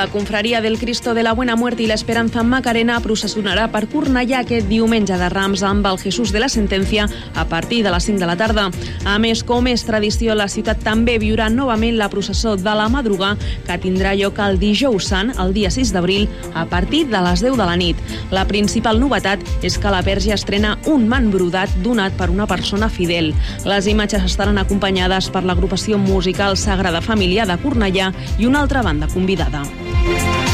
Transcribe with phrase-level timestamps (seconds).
[0.00, 4.38] La confraria del Cristo de la Buena Muerte i l'Esperanza en Macarena processionarà per Cornellà
[4.40, 7.04] aquest diumenge de Rams amb el Jesús de la Sentència
[7.36, 8.70] a partir de les 5 de la tarda.
[9.04, 13.34] A més, com és tradició, la ciutat també viurà novament la processó de la madruga
[13.66, 17.60] que tindrà lloc el dijous sant, el dia 6 d'abril, a partir de les 10
[17.60, 18.00] de la nit.
[18.32, 22.88] La principal novetat és que la verge estrena un man brodat donat per una persona
[22.88, 23.34] fidel.
[23.68, 29.12] Les imatges estaran acompanyades per l'agrupació musical Sagrada Família de Cornellà i una altra banda
[29.12, 29.60] convidada.
[30.10, 30.49] Thank you.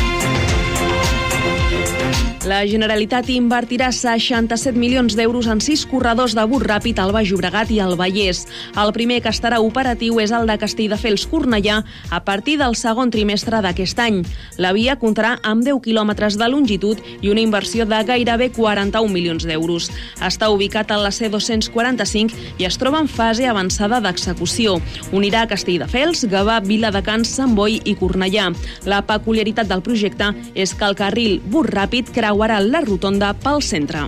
[2.47, 7.73] La Generalitat invertirà 67 milions d'euros en sis corredors de bus ràpid al Baix Llobregat
[7.75, 8.45] i al Vallès.
[8.79, 11.81] El primer que estarà operatiu és el de Castelldefels-Cornellà
[12.15, 14.21] a partir del segon trimestre d'aquest any.
[14.63, 19.43] La via comptarà amb 10 quilòmetres de longitud i una inversió de gairebé 41 milions
[19.43, 19.91] d'euros.
[20.23, 24.77] Està ubicat a la C245 i es troba en fase avançada d'execució.
[25.10, 28.53] Unirà Castelldefels, Gavà, Viladecans, Sant Boi i Cornellà.
[28.87, 33.62] La peculiaritat del projecte és que el carril bus ràpid creu creuarà la rotonda pel
[33.65, 34.04] centre.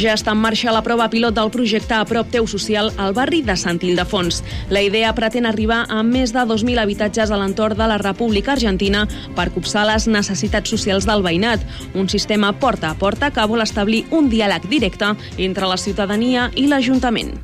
[0.00, 3.42] Ja està en marxa la prova pilot del projecte a prop teu social al barri
[3.44, 4.40] de Sant Ildefons.
[4.72, 9.04] La idea pretén arribar a més de 2.000 habitatges a l'entorn de la República Argentina
[9.36, 11.60] per copsar les necessitats socials del veïnat.
[11.92, 16.70] Un sistema porta a porta que vol establir un diàleg directe entre la ciutadania i
[16.70, 17.36] l'Ajuntament.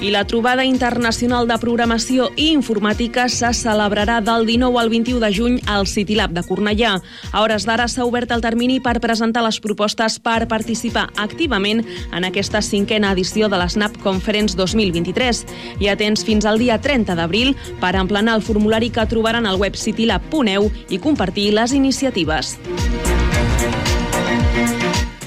[0.00, 5.30] I la trobada internacional de programació i informàtica se celebrarà del 19 al 21 de
[5.34, 6.92] juny al City Lab de Cornellà.
[7.32, 11.82] A hores d'ara s'ha obert el termini per presentar les propostes per participar activament
[12.12, 15.44] en aquesta cinquena edició de l'SNAP Conference 2023.
[15.82, 19.58] Hi ha temps fins al dia 30 d'abril per emplenar el formulari que trobaran al
[19.58, 22.54] web citylab.eu i compartir les iniciatives.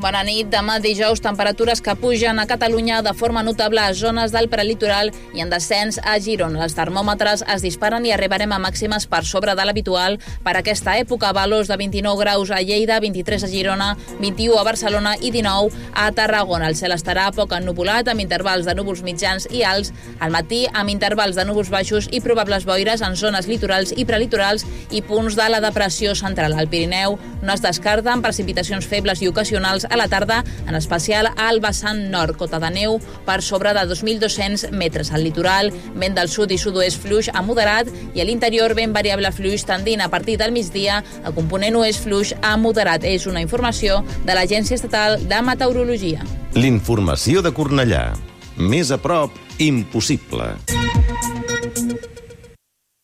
[0.00, 0.48] Bona nit.
[0.48, 5.42] Demà dijous, temperatures que pugen a Catalunya de forma notable a zones del prelitoral i
[5.44, 6.62] en descens a Girona.
[6.64, 11.34] Els termòmetres es disparen i arribarem a màximes per sobre de l'habitual per aquesta època.
[11.36, 13.90] Valors de 29 graus a Lleida, 23 a Girona,
[14.22, 16.72] 21 a Barcelona i 19 a Tarragona.
[16.72, 19.92] El cel estarà poc ennubulat, amb intervals de núvols mitjans i alts.
[20.18, 24.64] Al matí, amb intervals de núvols baixos i probables boires en zones litorals i prelitorals
[24.90, 26.56] i punts de la depressió central.
[26.56, 31.60] Al Pirineu no es descarten precipitacions febles i ocasionals a la tarda, en especial al
[31.60, 35.12] vessant nord, cota de neu per sobre de 2.200 metres.
[35.12, 39.32] Al litoral, vent del sud i sud-oest fluix a moderat i a l'interior vent variable
[39.34, 43.04] fluix tendint a partir del migdia a component oest fluix a moderat.
[43.04, 46.24] És una informació de l'Agència Estatal de Meteorologia.
[46.54, 48.10] L'informació de Cornellà.
[48.56, 50.54] Més a prop, impossible.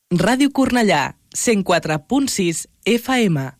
[0.07, 3.56] Ràdio Cornellà, 104.6 FM.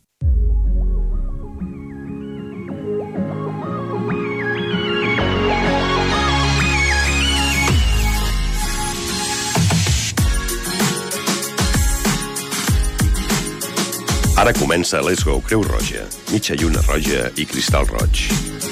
[14.38, 18.20] Ara comença Let's Go Creu Roja, mitja lluna roja i cristal roig,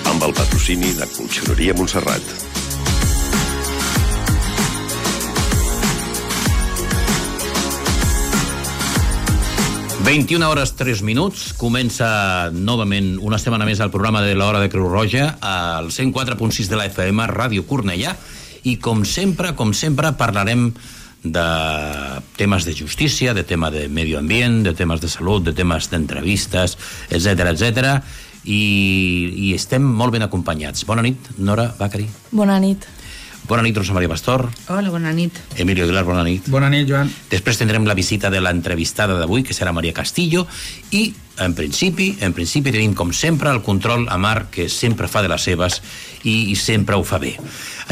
[0.07, 2.23] amb el patrocini de Conxeroria Montserrat.
[10.07, 12.07] ...21 hores 3 minuts, comença
[12.55, 16.87] novament una setmana més el programa de l'Hora de Creu Roja al 104.6 de la
[16.87, 18.15] FM, Ràdio Cornellà,
[18.71, 20.71] i com sempre, com sempre, parlarem
[21.33, 21.47] de
[22.37, 26.77] temes de justícia, de tema de medi ambient, de temes de salut, de temes d'entrevistes,
[27.11, 27.97] etc etc.
[28.45, 28.61] I,
[29.49, 30.87] i estem molt ben acompanyats.
[30.87, 32.07] Bona nit, Nora Bacari.
[32.31, 32.87] Bona nit.
[33.47, 34.49] Bona nit, Rosa Maria Pastor.
[34.69, 35.37] Hola, bona nit.
[35.57, 36.49] Emilio Aguilar, bona nit.
[36.51, 37.11] Bona nit, Joan.
[37.31, 40.47] Després tindrem la visita de l'entrevistada d'avui, que serà Maria Castillo,
[40.91, 45.23] i en principi, en principi tenim com sempre el control a Marc, que sempre fa
[45.23, 45.79] de les seves
[46.25, 47.37] i, i sempre ho fa bé.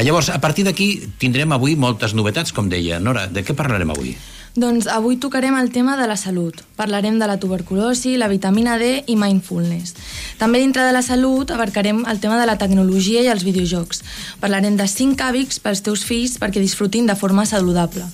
[0.03, 0.89] Llavors, a partir d'aquí
[1.21, 2.99] tindrem avui moltes novetats, com deia.
[2.99, 4.17] Nora, de què parlarem avui?
[4.55, 6.61] Doncs avui tocarem el tema de la salut.
[6.79, 9.97] Parlarem de la tuberculosi, la vitamina D i mindfulness.
[10.39, 13.99] També dintre de la salut abarcarem el tema de la tecnologia i els videojocs.
[14.39, 18.07] Parlarem de 5 hàbits pels teus fills perquè disfrutin de forma saludable.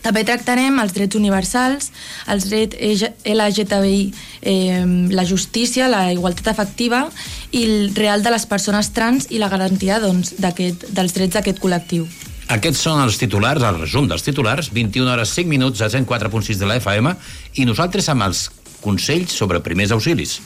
[0.00, 1.90] També tractarem els drets universals,
[2.32, 4.80] els drets LGTBI, eh,
[5.12, 7.02] la justícia, la igualtat efectiva
[7.50, 12.08] i el real de les persones trans i la garantia doncs, dels drets d'aquest col·lectiu.
[12.46, 16.68] Aquests són els titulars, el resum dels titulars, 21 hores 5 minuts a 104.6 de
[16.70, 17.16] la FM
[17.58, 18.46] i nosaltres amb els
[18.84, 20.38] consells sobre primers auxilis.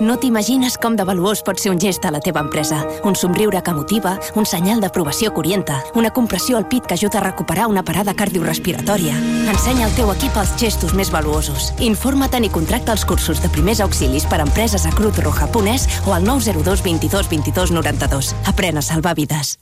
[0.00, 2.82] No t'imagines com de valuós pot ser un gest a la teva empresa.
[3.08, 7.20] Un somriure que motiva, un senyal d'aprovació que orienta, una compressió al pit que ajuda
[7.20, 9.16] a recuperar una parada cardiorrespiratòria.
[9.52, 11.72] Ensenya al teu equip els gestos més valuosos.
[11.80, 15.88] Informa't i contracta els cursos de primers auxilis per a empreses a Cruz Roja Punès
[16.04, 18.34] o al 902 22 22 92.
[18.52, 19.56] Aprèn a salvar vides.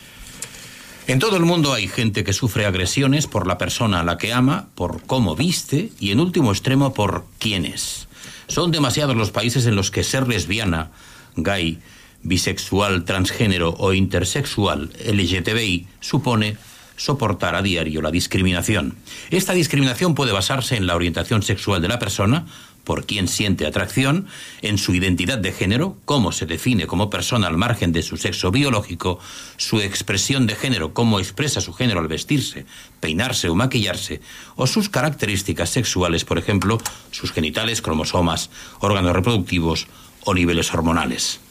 [1.06, 4.32] En todo el mundo hay gente que sufre agresiones por la persona a la que
[4.32, 8.08] ama, por cómo viste y en último extremo por quién es.
[8.48, 10.92] Son demasiados los países en los que ser lesbiana,
[11.36, 11.78] gay,
[12.22, 16.56] bisexual, transgénero o intersexual LGTBI supone
[16.96, 18.94] soportar a diario la discriminación.
[19.30, 22.46] Esta discriminación puede basarse en la orientación sexual de la persona,
[22.84, 24.26] por quién siente atracción,
[24.62, 28.50] en su identidad de género, cómo se define como persona al margen de su sexo
[28.50, 29.18] biológico,
[29.56, 32.66] su expresión de género, cómo expresa su género al vestirse,
[33.00, 34.20] peinarse o maquillarse,
[34.56, 36.78] o sus características sexuales, por ejemplo,
[37.10, 38.50] sus genitales, cromosomas,
[38.80, 39.86] órganos reproductivos
[40.24, 41.43] o niveles hormonales.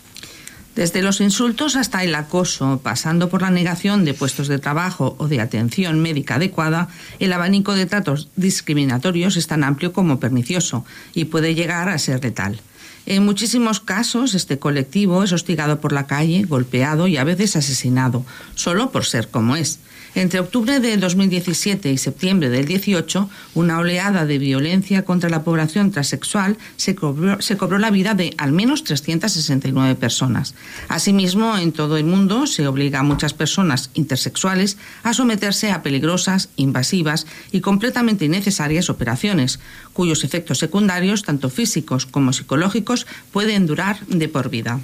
[0.76, 5.28] Desde los insultos hasta el acoso, pasando por la negación de puestos de trabajo o
[5.28, 6.88] de atención médica adecuada,
[7.20, 10.84] el abanico de tratos discriminatorios es tan amplio como pernicioso
[11.14, 12.60] y puede llegar a ser letal.
[13.06, 18.26] En muchísimos casos, este colectivo es hostigado por la calle, golpeado y a veces asesinado,
[18.56, 19.80] solo por ser como es.
[20.16, 25.90] Entre octubre de 2017 y septiembre del 18, una oleada de violencia contra la población
[25.90, 30.54] transexual se cobró, se cobró la vida de al menos 369 personas.
[30.88, 36.50] Asimismo, en todo el mundo se obliga a muchas personas intersexuales a someterse a peligrosas,
[36.58, 39.60] invasivas y completamente innecesarias operaciones,
[39.94, 44.80] cuyos efectos secundarios, tanto físicos como psicológicos, pueden durar de por vida.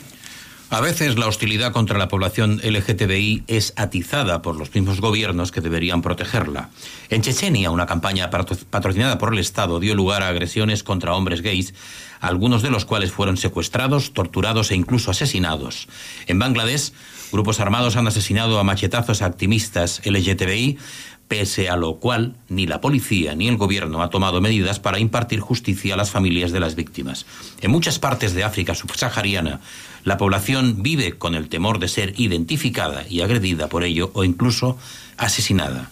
[0.72, 5.62] A veces la hostilidad contra la población LGTBI es atizada por los mismos gobiernos que
[5.62, 6.70] deberían protegerla.
[7.10, 11.74] En Chechenia, una campaña patrocinada por el Estado dio lugar a agresiones contra hombres gays,
[12.20, 15.88] algunos de los cuales fueron secuestrados, torturados e incluso asesinados.
[16.28, 16.92] En Bangladesh,
[17.32, 20.78] grupos armados han asesinado a machetazos a activistas LGTBI,
[21.30, 25.40] pese a lo cual ni la policía ni el gobierno ha tomado medidas para impartir
[25.40, 27.26] justicia a las familias de las víctimas.
[27.62, 29.62] En muchas partes de África subsahariana,
[30.04, 34.78] la población vive con el temor de ser identificada y agredida por ello o incluso
[35.18, 35.92] asesinada.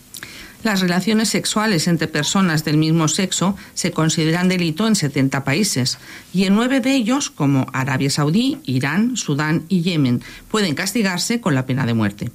[0.63, 5.99] Las relaciones sexuales entre personas del mismo sexo se consideran delito en 70 países
[6.33, 11.53] y en nueve de ellos, como Arabia Saudí, Irán, Sudán y Yemen, pueden castigarse con
[11.53, 12.31] la pena de muerte.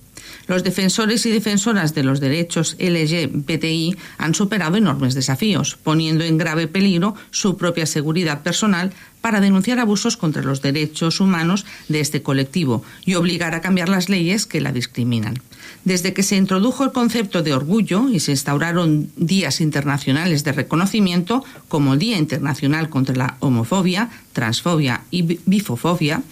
[0.46, 6.66] Los defensores y defensoras de los derechos LGBTI han superado enormes desafíos, poniendo en grave
[6.66, 12.84] peligro su propia seguridad personal para denunciar abusos contra los derechos humanos de este colectivo
[13.06, 15.40] y obligar a cambiar las leyes que la discriminan.
[15.84, 21.44] Desde que se introdujo el concepto de orgullo y se instauraron días internacionales de reconocimiento,
[21.68, 26.22] como Día Internacional contra la Homofobia, Transfobia y Bifofobia,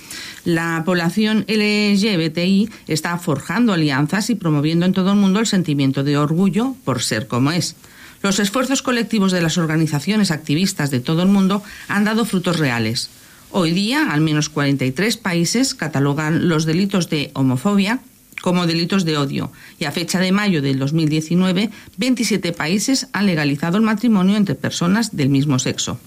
[0.44, 6.16] la población LGBTI está forjando alianzas y promoviendo en todo el mundo el sentimiento de
[6.16, 7.76] orgullo por ser como es.
[8.22, 13.10] Los esfuerzos colectivos de las organizaciones activistas de todo el mundo han dado frutos reales.
[13.50, 18.00] Hoy día, al menos 43 países catalogan los delitos de homofobia
[18.41, 23.77] como delitos de odio y a fecha de mayo del 2019, 27 países han legalizado
[23.77, 25.99] el matrimonio entre personas del mismo sexo.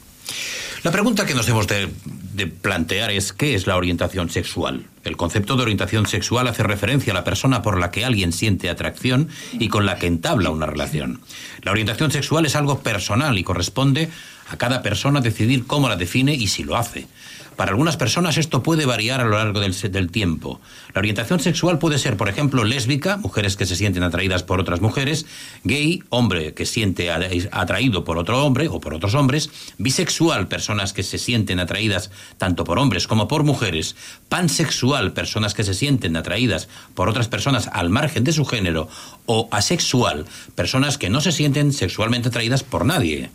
[0.83, 1.89] La pregunta que nos hemos de,
[2.33, 4.85] de, plantear es ¿qué es la orientación sexual?
[5.05, 8.69] El concepto de orientación sexual hace referencia a la persona por la que alguien siente
[8.69, 11.21] atracción y con la que entabla una relación.
[11.61, 14.09] La orientación sexual es algo personal y corresponde
[14.49, 17.07] a cada persona decidir cómo la define y si lo hace.
[17.55, 20.59] Para algunas personas esto puede variar a lo largo del, tiempo.
[20.93, 24.81] La orientación sexual puede ser, por ejemplo, lésbica, mujeres que se sienten atraídas por otras
[24.81, 25.25] mujeres,
[25.63, 31.03] gay, hombre que siente atraído por otro hombre o por otros hombres, bisexual, personas que
[31.03, 33.95] se sienten atraídas tanto por hombres como por mujeres,
[34.29, 38.89] pansexual, personas que se sienten atraídas por otras personas al margen de su género,
[39.25, 43.29] o asexual, personas que no se sienten sexualmente atraídas por nadie.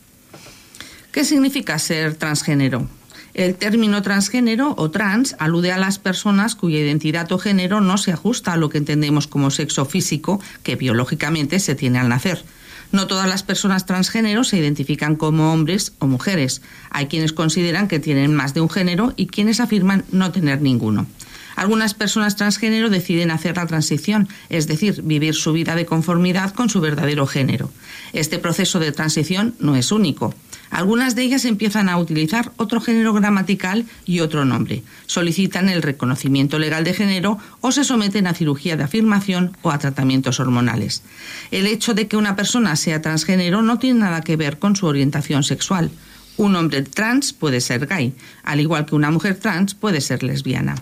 [1.13, 2.98] ¿Qué significa ser transgénero?
[3.39, 8.11] El término transgénero o trans alude a las personas cuya identidad o género no se
[8.11, 12.43] ajusta a lo que entendemos como sexo físico que biológicamente se tiene al nacer.
[12.91, 16.63] No todas las personas transgénero se identifican como hombres o mujeres.
[16.91, 21.07] Hay quienes consideran que tienen más de un género y quienes afirman no tener ninguno.
[21.55, 26.71] Algunas personas transgénero deciden hacer la transición, es decir, vivir su vida de conformidad con
[26.71, 27.71] su verdadero género.
[28.13, 30.35] Este proceso de transición no es único.
[30.71, 36.59] Algunas de ellas empiezan a utilizar otro género gramatical y otro nombre, solicitan el reconocimiento
[36.59, 41.03] legal de género o se someten a cirugía de afirmación o a tratamientos hormonales.
[41.51, 44.87] El hecho de que una persona sea transgénero no tiene nada que ver con su
[44.87, 45.91] orientación sexual.
[46.37, 50.77] Un hombre trans puede ser gay, al igual que una mujer trans puede ser lesbiana.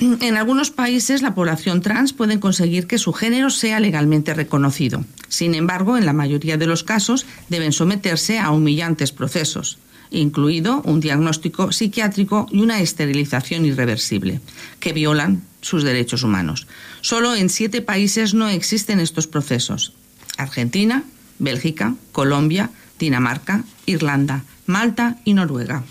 [0.00, 5.04] En algunos países la población trans puede conseguir que su género sea legalmente reconocido.
[5.28, 9.78] Sin embargo, en la mayoría de los casos deben someterse a humillantes procesos,
[10.10, 14.40] incluido un diagnóstico psiquiátrico y una esterilización irreversible,
[14.78, 16.68] que violan sus derechos humanos.
[17.00, 19.94] Solo en siete países no existen estos procesos.
[20.36, 21.02] Argentina,
[21.40, 25.82] Bélgica, Colombia, Dinamarca, Irlanda, Malta y Noruega.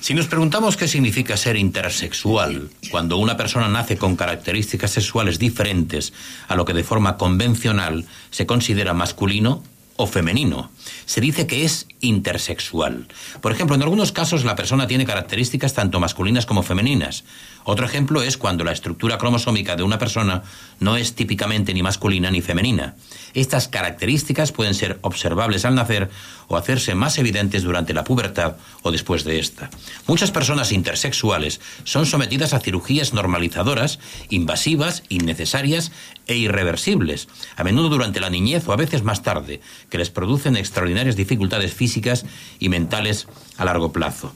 [0.00, 6.12] Si nos preguntamos qué significa ser intersexual, cuando una persona nace con características sexuales diferentes
[6.48, 9.62] a lo que de forma convencional se considera masculino
[9.96, 10.70] o femenino,
[11.06, 13.08] se dice que es intersexual.
[13.40, 17.24] Por ejemplo, en algunos casos la persona tiene características tanto masculinas como femeninas.
[17.68, 20.44] Otro ejemplo es cuando la estructura cromosómica de una persona
[20.78, 22.94] no es típicamente ni masculina ni femenina.
[23.34, 26.08] Estas características pueden ser observables al nacer
[26.46, 29.68] o hacerse más evidentes durante la pubertad o después de esta.
[30.06, 33.98] Muchas personas intersexuales son sometidas a cirugías normalizadoras,
[34.30, 35.90] invasivas, innecesarias
[36.28, 40.56] e irreversibles, a menudo durante la niñez o a veces más tarde, que les producen
[40.56, 42.24] extraordinarias dificultades físicas
[42.60, 44.32] y mentales a largo plazo.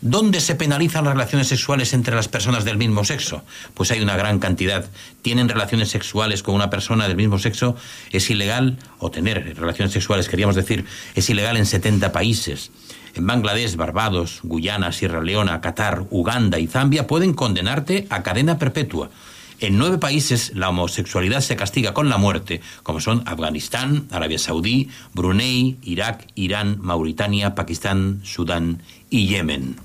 [0.00, 3.42] ¿Dónde se penalizan las relaciones sexuales entre las personas del mismo sexo?
[3.74, 4.84] Pues hay una gran cantidad.
[5.22, 7.76] Tienen relaciones sexuales con una persona del mismo sexo,
[8.10, 10.84] es ilegal, o tener relaciones sexuales, queríamos decir,
[11.14, 12.70] es ilegal en 70 países.
[13.14, 19.10] En Bangladesh, Barbados, Guyana, Sierra Leona, Qatar, Uganda y Zambia pueden condenarte a cadena perpetua.
[19.58, 24.90] En nueve países la homosexualidad se castiga con la muerte, como son Afganistán, Arabia Saudí,
[25.14, 29.76] Brunei, Irak, Irán, Mauritania, Pakistán, Sudán y Yemen.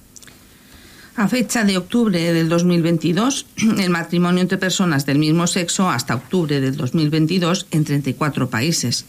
[1.15, 3.45] A fecha de octubre del 2022,
[3.77, 9.05] el matrimonio entre personas del mismo sexo hasta octubre del 2022 en 34 países.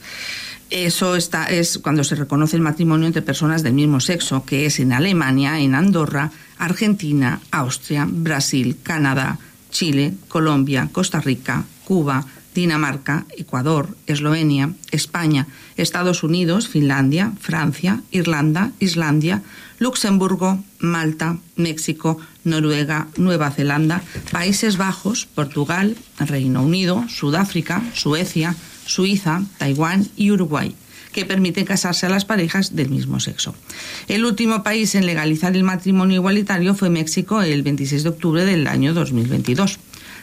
[0.70, 4.80] Eso está, es cuando se reconoce el matrimonio entre personas del mismo sexo, que es
[4.80, 9.38] en Alemania, en Andorra, Argentina, Austria, Brasil, Canadá,
[9.72, 12.24] Chile, Colombia, Costa Rica, Cuba,
[12.54, 19.42] Dinamarca, Ecuador, Eslovenia, España, Estados Unidos, Finlandia, Francia, Irlanda, Islandia,
[19.78, 30.08] Luxemburgo, Malta, México, Noruega, Nueva Zelanda, Países Bajos, Portugal, Reino Unido, Sudáfrica, Suecia, Suiza, Taiwán
[30.16, 30.76] y Uruguay
[31.12, 33.54] que permiten casarse a las parejas del mismo sexo.
[34.08, 38.66] El último país en legalizar el matrimonio igualitario fue México el 26 de octubre del
[38.66, 39.78] año 2022.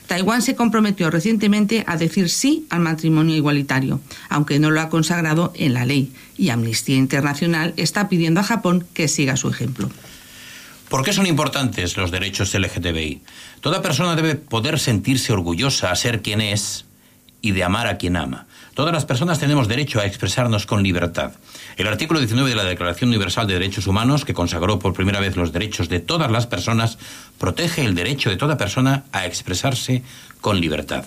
[0.08, 5.53] Taiwán se comprometió recientemente a decir sí al matrimonio igualitario, aunque no lo ha consagrado
[5.55, 9.89] en la ley, y Amnistía Internacional está pidiendo a Japón que siga su ejemplo.
[10.89, 13.22] ¿Por qué son importantes los derechos LGTBI?
[13.62, 16.86] Toda persona debe poder sentirse orgullosa a ser quien es
[17.41, 18.48] y de amar a quien ama.
[18.74, 21.34] Todas las personas tenemos derecho a expresarnos con libertad.
[21.75, 25.36] El artículo 19 de la Declaración Universal de Derechos Humanos, que consagró por primera vez
[25.36, 26.98] los derechos de todas las personas,
[27.38, 30.03] protege el derecho de toda persona a expresarse
[30.41, 31.05] con libertad.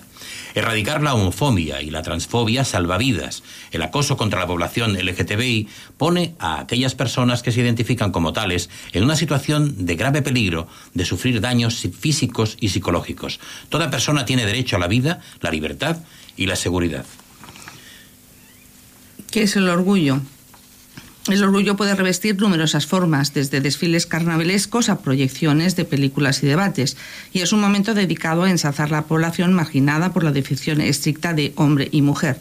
[0.54, 3.42] Erradicar la homofobia y la transfobia salva vidas.
[3.70, 8.68] El acoso contra la población LGTBI pone a aquellas personas que se identifican como tales
[8.92, 13.40] en una situación de grave peligro de sufrir daños físicos y psicológicos.
[13.70, 15.98] Toda persona tiene derecho a la vida, la libertad
[16.36, 17.04] y la seguridad.
[19.30, 20.20] ¿Qué es el orgullo?
[21.28, 26.96] El orgullo puede revestir numerosas formas, desde desfiles carnavalescos a proyecciones de películas y debates,
[27.32, 31.52] y es un momento dedicado a ensalzar la población marginada por la definición estricta de
[31.54, 32.40] hombre y mujer.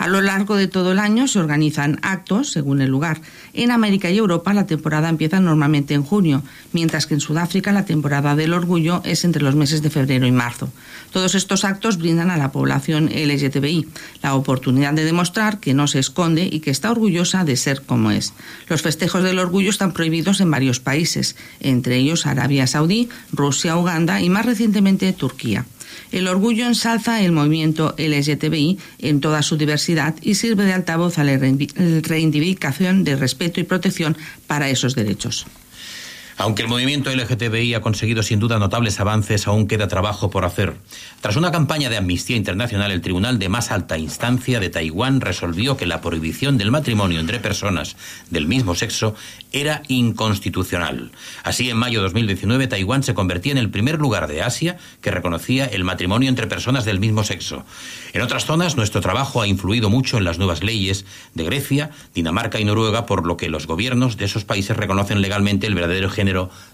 [0.00, 3.20] A lo largo de todo el año se organizan actos según el lugar.
[3.52, 6.42] En América y Europa la temporada empieza normalmente en junio,
[6.72, 10.32] mientras que en Sudáfrica la temporada del orgullo es entre los meses de febrero y
[10.32, 10.72] marzo.
[11.12, 13.88] Todos estos actos brindan a la población LGTBI
[14.22, 18.10] la oportunidad de demostrar que no se esconde y que está orgullosa de ser como
[18.10, 18.32] es.
[18.70, 24.22] Los festejos del orgullo están prohibidos en varios países, entre ellos Arabia Saudí, Rusia, Uganda
[24.22, 25.66] y más recientemente Turquía.
[26.12, 31.24] El orgullo ensalza el movimiento LGTBI en toda su diversidad y sirve de altavoz a
[31.24, 35.46] la reivindicación de respeto y protección para esos derechos.
[36.40, 40.74] Aunque el movimiento LGTBI ha conseguido sin duda notables avances, aún queda trabajo por hacer.
[41.20, 45.76] Tras una campaña de amnistía internacional, el Tribunal de más alta instancia de Taiwán resolvió
[45.76, 47.94] que la prohibición del matrimonio entre personas
[48.30, 49.14] del mismo sexo
[49.52, 51.10] era inconstitucional.
[51.44, 55.10] Así, en mayo de 2019, Taiwán se convertía en el primer lugar de Asia que
[55.10, 57.66] reconocía el matrimonio entre personas del mismo sexo.
[58.14, 61.04] En otras zonas, nuestro trabajo ha influido mucho en las nuevas leyes
[61.34, 65.66] de Grecia, Dinamarca y Noruega, por lo que los gobiernos de esos países reconocen legalmente
[65.66, 66.29] el verdadero género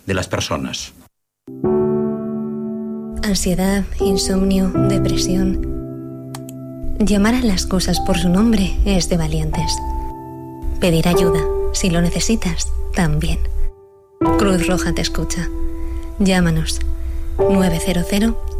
[0.06, 0.92] de las personas.
[3.22, 5.76] Ansiedad, insomnio, depresión.
[6.98, 9.76] Llamar a las cosas por su nombre es de valientes.
[10.80, 11.40] Pedir ayuda,
[11.72, 13.38] si lo necesitas, también.
[14.38, 15.48] Cruz Roja te escucha.
[16.18, 16.80] Llámanos
[17.38, 18.06] 900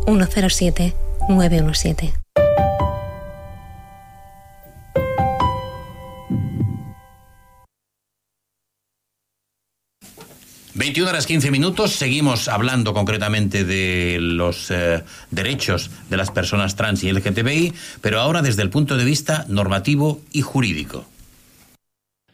[0.07, 0.95] 107
[1.29, 2.25] 917.
[10.76, 17.02] 21 horas 15 minutos, seguimos hablando concretamente de los eh, derechos de las personas trans
[17.02, 21.06] y LGTBI, pero ahora desde el punto de vista normativo y jurídico.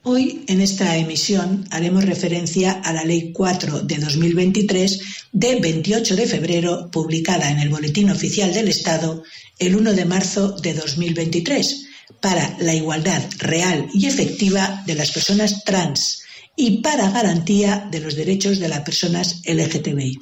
[0.02, 6.26] Hoy, en esta emisión, haremos referencia a la Ley 4 de 2023 de 28 de
[6.26, 9.22] febrero, publicada en el Boletín Oficial del Estado
[9.60, 11.86] el 1 de marzo de 2023,
[12.20, 16.21] para la igualdad real y efectiva de las personas trans
[16.56, 20.18] y para garantía de los derechos de las personas LGTBI.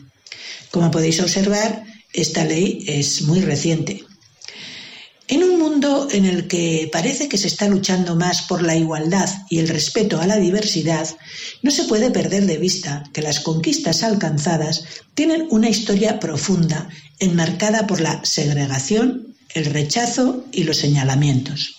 [0.70, 4.04] Como podéis observar, esta ley es muy reciente.
[5.30, 9.28] En un mundo en el que parece que se está luchando más por la igualdad
[9.48, 11.08] y el respeto a la diversidad,
[11.62, 14.82] no se puede perder de vista que las conquistas alcanzadas
[15.14, 16.88] tienen una historia profunda,
[17.20, 21.76] enmarcada por la segregación, el rechazo y los señalamientos.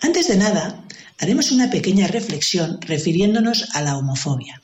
[0.00, 0.82] Antes de nada,
[1.20, 4.60] haremos una pequeña reflexión refiriéndonos a la homofobia.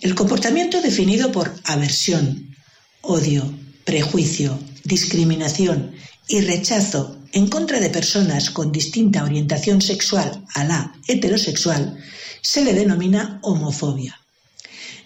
[0.00, 2.56] El comportamiento definido por aversión,
[3.02, 5.92] odio, prejuicio, discriminación
[6.26, 11.98] y rechazo en contra de personas con distinta orientación sexual a la heterosexual
[12.40, 14.18] se le denomina homofobia.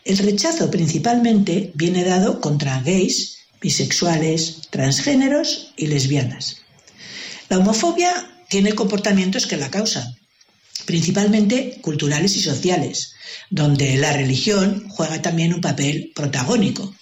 [0.05, 6.59] El rechazo principalmente viene dado contra gays, bisexuales, transgéneros y lesbianas.
[7.49, 8.13] La homofobia
[8.49, 10.17] tiene comportamientos que la causan,
[10.87, 13.15] principalmente culturales y sociales,
[13.51, 16.95] donde la religión juega también un papel protagónico.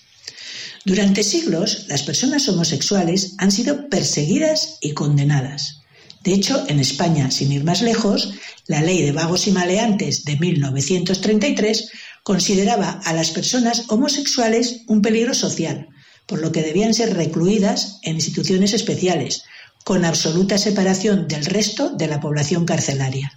[0.84, 5.80] Durante siglos, las personas homosexuales han sido perseguidas y condenadas.
[6.24, 8.34] De hecho, en España, sin ir más lejos,
[8.66, 11.90] la ley de vagos y maleantes de 1933
[12.22, 15.88] consideraba a las personas homosexuales un peligro social,
[16.26, 19.44] por lo que debían ser recluidas en instituciones especiales,
[19.84, 23.32] con absoluta separación del resto de la población carcelaria.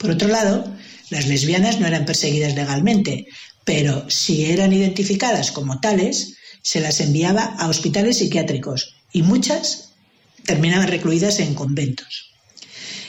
[0.00, 0.64] Por otro lado,
[1.10, 3.26] las lesbianas no eran perseguidas legalmente,
[3.66, 9.92] pero si eran identificadas como tales, se las enviaba a hospitales psiquiátricos y muchas
[10.46, 12.32] terminaban recluidas en conventos.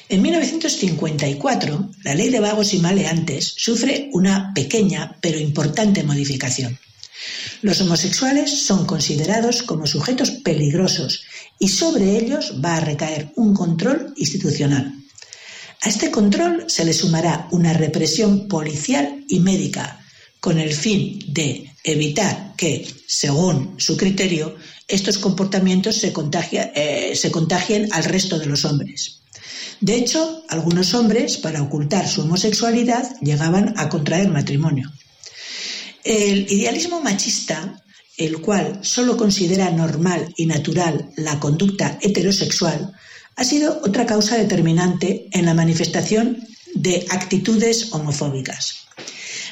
[0.10, 6.78] En 1954, la ley de vagos y maleantes sufre una pequeña pero importante modificación.
[7.62, 11.24] Los homosexuales son considerados como sujetos peligrosos
[11.58, 15.01] y sobre ellos va a recaer un control institucional.
[15.82, 20.00] A este control se le sumará una represión policial y médica
[20.40, 24.56] con el fin de evitar que, según su criterio,
[24.88, 26.14] estos comportamientos se,
[26.76, 29.22] eh, se contagien al resto de los hombres.
[29.80, 34.92] De hecho, algunos hombres, para ocultar su homosexualidad, llegaban a contraer matrimonio.
[36.04, 37.82] El idealismo machista,
[38.18, 42.94] el cual solo considera normal y natural la conducta heterosexual,
[43.36, 46.38] ha sido otra causa determinante en la manifestación
[46.74, 48.88] de actitudes homofóbicas.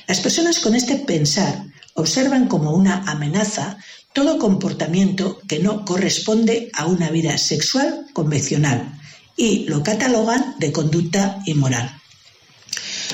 [0.08, 3.78] Las personas con este pensar observan como una amenaza
[4.14, 9.00] todo comportamiento que no corresponde a una vida sexual convencional
[9.36, 11.99] y lo catalogan de conducta inmoral.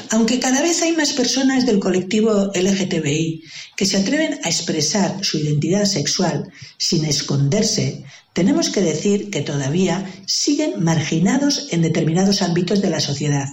[0.09, 3.43] Aunque cada vez hay más personas del colectivo LGTBI
[3.75, 8.03] que se atreven a expresar su identidad sexual sin esconderse,
[8.33, 13.47] tenemos que decir que todavía siguen marginados en determinados ámbitos de la sociedad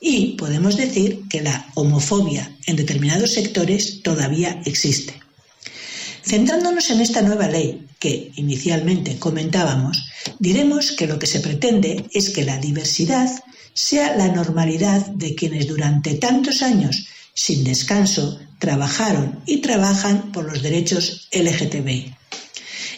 [0.00, 5.14] y podemos decir que la homofobia en determinados sectores todavía existe.
[6.22, 10.08] Centrándonos en esta nueva ley que inicialmente comentábamos,
[10.38, 13.28] diremos que lo que se pretende es que la diversidad
[13.74, 20.62] sea la normalidad de quienes durante tantos años, sin descanso, trabajaron y trabajan por los
[20.62, 22.14] derechos LGTBI.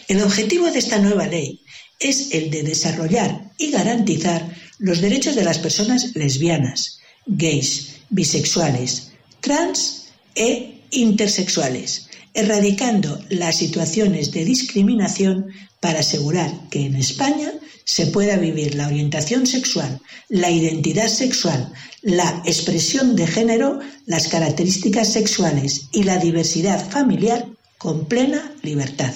[0.07, 1.61] El objetivo de esta nueva ley
[1.99, 10.07] es el de desarrollar y garantizar los derechos de las personas lesbianas, gays, bisexuales, trans
[10.35, 15.47] e intersexuales, erradicando las situaciones de discriminación
[15.79, 17.51] para asegurar que en España
[17.91, 19.99] se pueda vivir la orientación sexual,
[20.29, 27.45] la identidad sexual, la expresión de género, las características sexuales y la diversidad familiar
[27.77, 29.13] con plena libertad.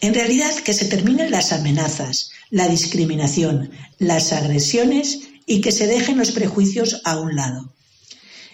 [0.00, 6.16] En realidad, que se terminen las amenazas, la discriminación, las agresiones y que se dejen
[6.16, 7.74] los prejuicios a un lado.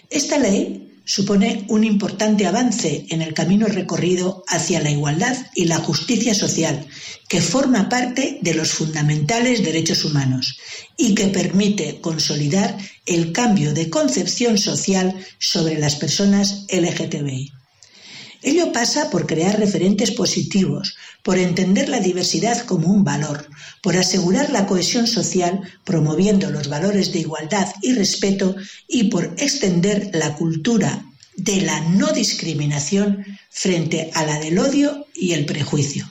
[0.09, 5.77] Esta ley supone un importante avance en el camino recorrido hacia la igualdad y la
[5.77, 6.85] justicia social,
[7.29, 10.59] que forma parte de los fundamentales derechos humanos
[10.97, 17.56] y que permite consolidar el cambio de concepción social sobre las personas LGTBI.
[18.41, 23.49] Ello pasa por crear referentes positivos, por entender la diversidad como un valor,
[23.81, 28.55] por asegurar la cohesión social promoviendo los valores de igualdad y respeto
[28.87, 35.33] y por extender la cultura de la no discriminación frente a la del odio y
[35.33, 36.09] el prejuicio.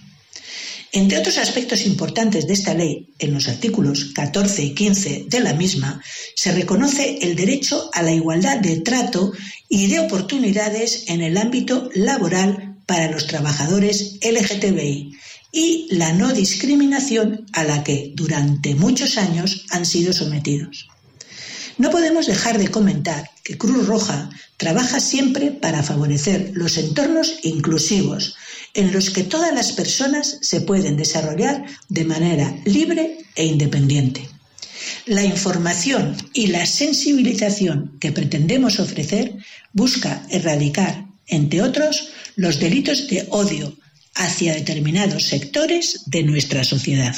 [0.92, 5.53] Entre otros aspectos importantes de esta ley, en los artículos 14 y 15 de la
[5.53, 6.01] misma,
[6.35, 9.33] se reconoce el derecho a la igualdad de trato
[9.68, 15.16] y de oportunidades en el ámbito laboral para los trabajadores LGTBI
[15.53, 20.88] y la no discriminación a la que durante muchos años han sido sometidos.
[21.79, 28.35] No podemos dejar de comentar que Cruz Roja trabaja siempre para favorecer los entornos inclusivos,
[28.76, 34.28] en los que todas las personas se pueden desarrollar de manera libre e independiente.
[35.06, 39.34] La información y la sensibilización que pretendemos ofrecer
[39.72, 43.76] busca erradicar, entre otros, los delitos de odio
[44.14, 47.16] hacia determinados sectores de nuestra sociedad.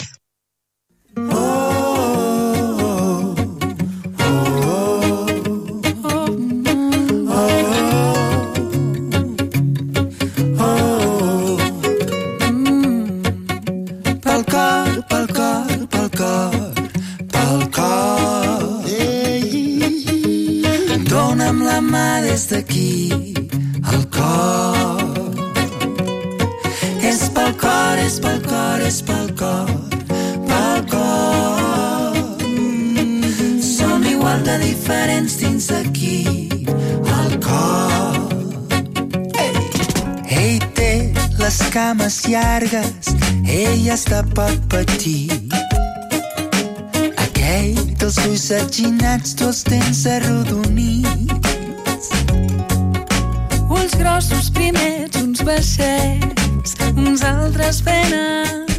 [22.51, 23.13] d'aquí
[23.93, 25.35] el cor.
[27.03, 29.71] És pel cor, és pel cor, és pel cor,
[30.49, 32.17] pel cor.
[33.61, 36.49] Som igual de diferents dins d'aquí
[37.19, 38.17] el cor.
[40.41, 40.93] Ell té
[41.39, 45.29] les cames llargues, ell està per patir.
[47.29, 51.28] Aquell dels ulls atxinats, dels dents arrodonits
[53.99, 58.79] Grossos primers, uns baixets, uns altres penes.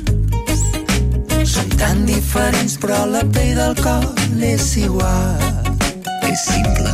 [1.54, 4.08] Són tan diferents, però la pell del cor
[4.40, 5.40] és igual.
[6.30, 6.94] És simple.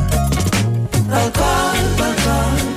[1.06, 2.75] El cor, el cor,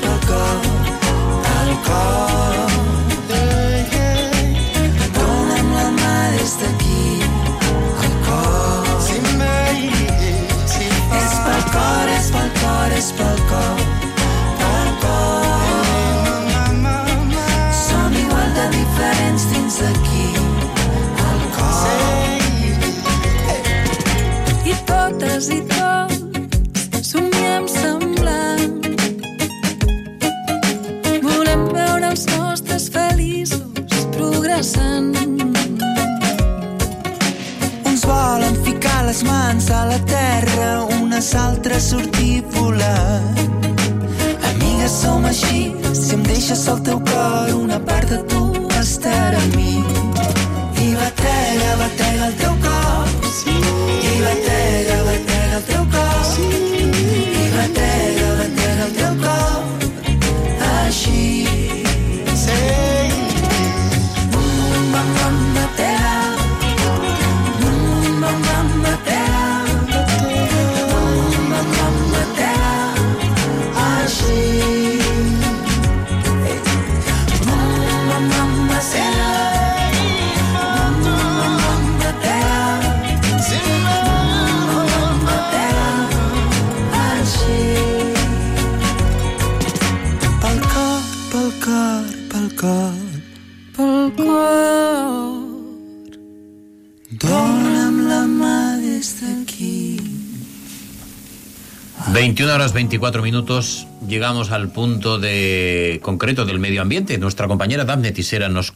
[102.78, 107.18] 24 minutos, llegamos al punto de concreto del medio ambiente.
[107.18, 108.72] Nuestra compañera Daphne Tisera nos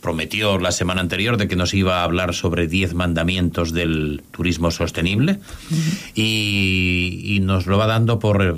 [0.00, 4.72] prometió la semana anterior de que nos iba a hablar sobre 10 mandamientos del turismo
[4.72, 5.38] sostenible
[6.16, 8.52] y, y nos lo va dando por, eh,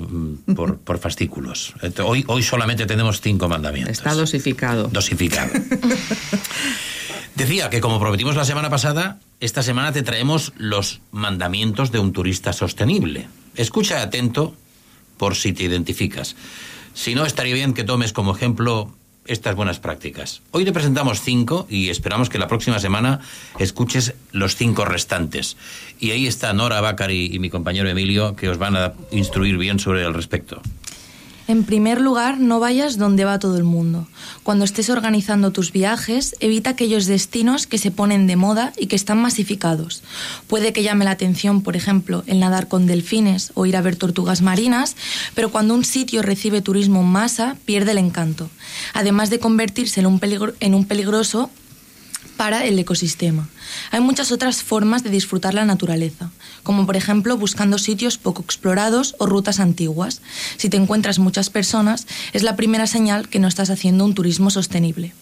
[0.55, 1.75] por, por fascículos.
[2.03, 3.91] Hoy, hoy solamente tenemos cinco mandamientos.
[3.99, 4.87] Está dosificado.
[4.87, 5.51] Dosificado.
[7.35, 12.13] Decía que como prometimos la semana pasada, esta semana te traemos los mandamientos de un
[12.13, 13.27] turista sostenible.
[13.55, 14.55] Escucha atento
[15.17, 16.35] por si te identificas.
[16.93, 18.91] Si no, estaría bien que tomes como ejemplo
[19.25, 20.41] estas buenas prácticas.
[20.51, 23.19] Hoy te presentamos cinco y esperamos que la próxima semana
[23.59, 25.57] escuches los cinco restantes.
[25.99, 29.79] Y ahí está Nora Bacari y mi compañero Emilio que os van a instruir bien
[29.79, 30.61] sobre el respecto.
[31.51, 34.07] En primer lugar, no vayas donde va todo el mundo.
[34.41, 38.95] Cuando estés organizando tus viajes, evita aquellos destinos que se ponen de moda y que
[38.95, 40.01] están masificados.
[40.47, 43.97] Puede que llame la atención, por ejemplo, el nadar con delfines o ir a ver
[43.97, 44.95] tortugas marinas,
[45.35, 48.49] pero cuando un sitio recibe turismo en masa, pierde el encanto.
[48.93, 51.49] Además de convertirse en un, peligro- en un peligroso
[52.41, 53.47] para el ecosistema.
[53.91, 56.31] Hay muchas otras formas de disfrutar la naturaleza,
[56.63, 60.23] como por ejemplo buscando sitios poco explorados o rutas antiguas.
[60.57, 64.49] Si te encuentras muchas personas, es la primera señal que no estás haciendo un turismo
[64.49, 65.13] sostenible.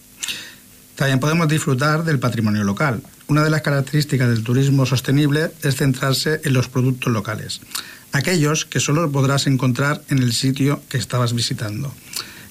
[0.94, 3.02] También podemos disfrutar del patrimonio local.
[3.26, 7.60] Una de las características del turismo sostenible es centrarse en los productos locales,
[8.12, 11.92] aquellos que solo podrás encontrar en el sitio que estabas visitando.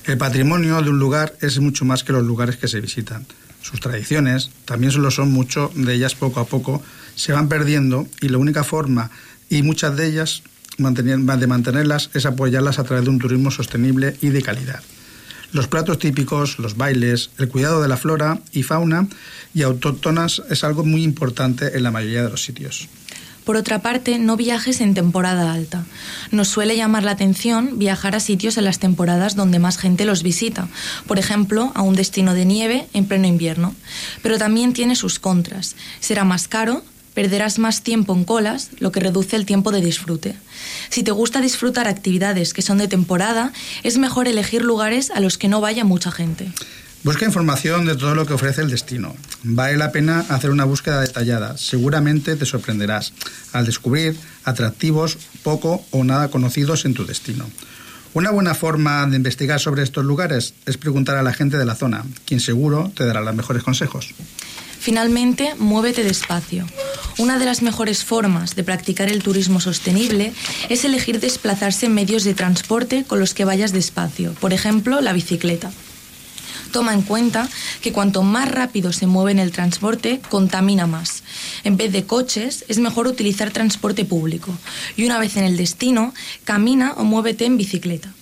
[0.06, 3.26] El patrimonio de un lugar es mucho más que los lugares que se visitan.
[3.62, 6.82] Sus tradiciones también solo son mucho de ellas poco a poco
[7.16, 9.12] se van perdiendo y la única forma
[9.50, 10.42] y muchas de ellas
[10.78, 14.82] de mantenerlas es apoyarlas a través de un turismo sostenible y de calidad.
[15.52, 19.08] Los platos típicos, los bailes, el cuidado de la flora y fauna
[19.54, 22.88] y autóctonas es algo muy importante en la mayoría de los sitios.
[23.50, 25.84] Por otra parte, no viajes en temporada alta.
[26.30, 30.22] Nos suele llamar la atención viajar a sitios en las temporadas donde más gente los
[30.22, 30.68] visita,
[31.08, 33.74] por ejemplo, a un destino de nieve en pleno invierno.
[34.22, 35.76] Pero también tiene sus contras.
[36.00, 36.84] Será más caro,
[37.16, 40.36] perderás más tiempo en colas, lo que reduce el tiempo de disfrute.
[40.92, 45.40] Si te gusta disfrutar actividades que son de temporada, es mejor elegir lugares a los
[45.40, 46.52] que no vaya mucha gente.
[47.02, 49.16] Busca información de todo lo que ofrece el destino.
[49.44, 51.58] Vale la pena hacer una búsqueda detallada.
[51.58, 53.14] Seguramente te sorprenderás
[53.54, 57.50] al descubrir atractivos poco o nada conocidos en tu destino.
[58.14, 61.76] Una buena forma de investigar sobre estos lugares es preguntar a la gente de la
[61.76, 64.14] zona, quien seguro te dará los mejores consejos.
[64.80, 66.66] Finalmente, muévete despacio.
[67.18, 70.34] Una de las mejores formas de practicar el turismo sostenible
[70.70, 75.14] es elegir desplazarse en medios de transporte con los que vayas despacio, por ejemplo, la
[75.14, 75.72] bicicleta.
[76.72, 77.50] Toma en cuenta
[77.82, 81.24] que cuanto más rápido se mueve en el transporte, contamina más.
[81.64, 84.56] En vez de coches, es mejor utilizar transporte público.
[84.96, 88.14] Y una vez en el destino, camina o muévete en bicicleta.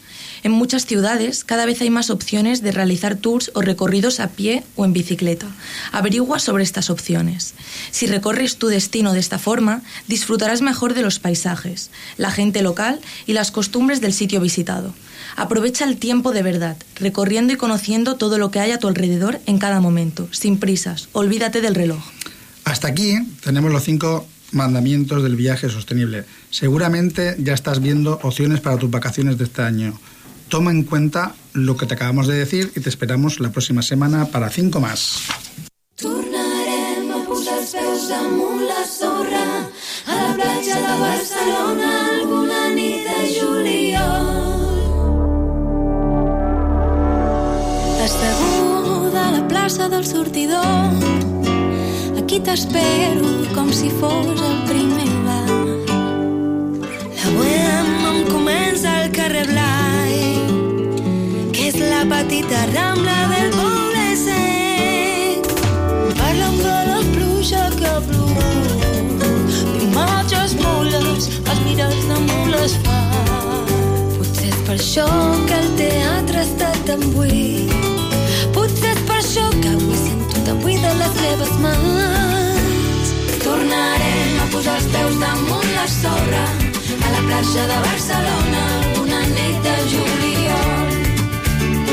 [0.44, 4.64] En muchas ciudades cada vez hay más opciones de realizar tours o recorridos a pie
[4.76, 5.48] o en bicicleta.
[5.92, 7.54] Averigua sobre estas opciones.
[7.92, 13.02] Si recorres tu destino de esta forma, disfrutarás mejor de los paisajes, la gente local
[13.26, 14.94] y las costumbres del sitio visitado.
[15.38, 19.40] Aprovecha el tiempo de verdad, recorriendo y conociendo todo lo que hay a tu alrededor
[19.46, 21.10] en cada momento, sin prisas.
[21.14, 22.04] Olvídate del reloj.
[22.66, 26.26] Hasta aquí tenemos los cinco mandamientos del viaje sostenible.
[26.50, 30.00] Seguramente ya estás viendo opciones para tus vacaciones de este año.
[30.50, 34.26] Toma en cuenta lo que te acabamos de decir y te esperamos la próxima semana
[34.26, 35.20] para cinco más.
[38.10, 39.70] A la sorra
[40.08, 42.67] a la platja de Barcelona alguna
[48.08, 51.28] Asseguda a la plaça del sortidor
[52.18, 55.58] aquí t'espero com si fos el primer bar.
[57.18, 60.16] La bohème em comença al carrer Blai,
[61.52, 65.52] que és la petita rambla del poble sec.
[66.22, 69.28] Parlen de la pluja que ha plogut,
[69.76, 73.04] d'imatges mules, els mirats de mules fa.
[74.16, 75.12] Potser és per això
[75.48, 77.97] que el teatre està tan buit.
[80.50, 83.08] Avui sento tan buida les meves mans.
[83.44, 86.46] Tornarem a posar els peus damunt la sorra
[87.06, 88.64] a la platja de Barcelona
[89.02, 90.90] una nit de juliol.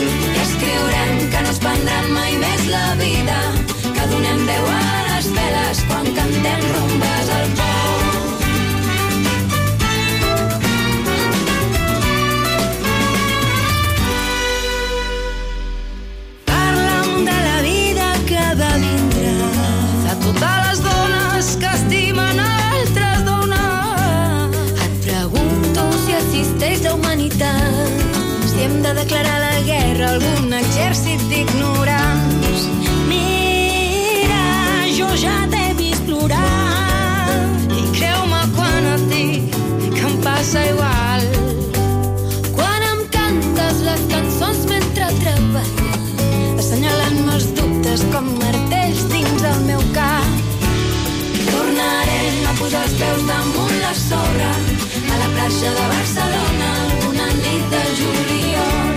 [0.03, 3.39] I escriurem que no es prendran mai més la vida,
[3.83, 5.94] que donem veu a les veles quan
[21.45, 24.57] dones que estimen altres dones.
[24.85, 28.05] Et pregunto si existeix la humanitat,
[28.47, 32.24] si hem de declarar la guerra a algun exèrcit d'ignorants.
[55.45, 56.71] A la platja de Barcelona
[57.09, 58.95] una nit de juliol.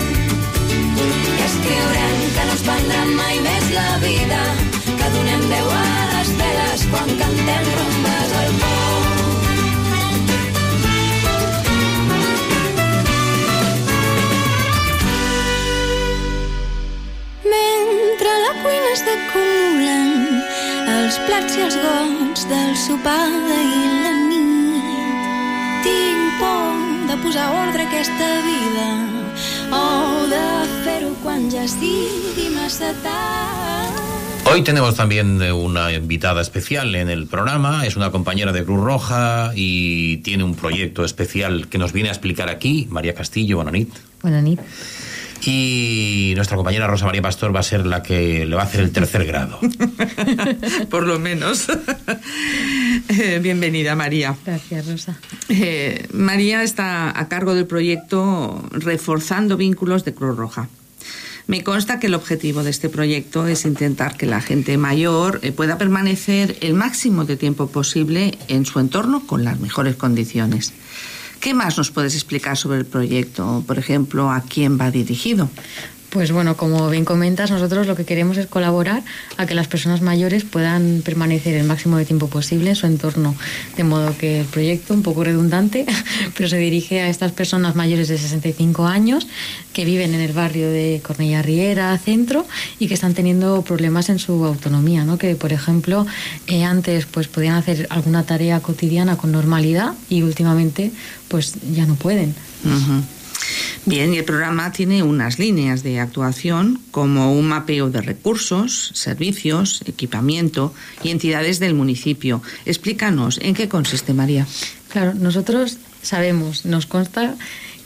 [0.95, 4.41] I escriurem que no es prendran mai més la vida,
[4.85, 5.83] que donem veu a
[6.13, 8.95] les veles quan cantem rombes al pou.
[17.55, 18.89] Mentre la cuina
[20.95, 24.16] els plats i els gots del sopar d'ahir la
[27.23, 28.87] posar ordre a aquesta vida
[29.71, 30.43] o de
[30.83, 33.95] fer-ho quan ja sigui massa tard.
[34.49, 38.81] Hoy tenemos también eh, una invitada especial en el programa, es una compañera de Cruz
[38.83, 43.89] Roja y tiene un proyecto especial que nos viene a explicar aquí, María Castillo, Bonanit.
[44.21, 44.65] Buenas noches.
[45.49, 48.81] Y nuestra compañera Rosa María Pastor va a ser la que le va a hacer
[48.81, 49.57] el tercer grado.
[50.89, 51.67] Por lo menos.
[53.07, 54.35] Eh, Bienvenida, María.
[54.45, 55.17] Gracias, Rosa.
[55.47, 60.67] Eh, María está a cargo del proyecto Reforzando Vínculos de Cruz Roja.
[61.47, 65.53] Me consta que el objetivo de este proyecto es intentar que la gente mayor eh,
[65.53, 70.73] pueda permanecer el máximo de tiempo posible en su entorno con las mejores condiciones.
[71.39, 73.63] ¿Qué más nos puedes explicar sobre el proyecto?
[73.65, 75.49] Por ejemplo, ¿a quién va dirigido?
[76.09, 79.03] Pues bueno, como bien comentas, nosotros lo que queremos es colaborar
[79.35, 83.35] a que las personas mayores puedan permanecer el máximo de tiempo posible en su entorno.
[83.75, 85.85] De modo que el proyecto, un poco redundante,
[86.37, 89.27] pero se dirige a estas personas mayores de 65 años
[89.73, 92.45] que viven en el barrio de Cornellà Riera, centro,
[92.79, 95.17] y que están teniendo problemas en su autonomía, ¿no?
[95.17, 96.07] Que, por ejemplo,
[96.47, 100.91] eh, antes pues podían hacer alguna tarea cotidiana con normalidad y últimamente
[101.27, 102.33] pues ya no pueden.
[103.85, 109.81] Bien, y el programa tiene unas líneas de actuación como un mapeo de recursos, servicios,
[109.85, 110.73] equipamiento
[111.03, 112.41] y entidades del municipio.
[112.65, 114.45] Explícanos en qué consiste, María.
[114.89, 117.35] Claro, nosotros sabemos, nos consta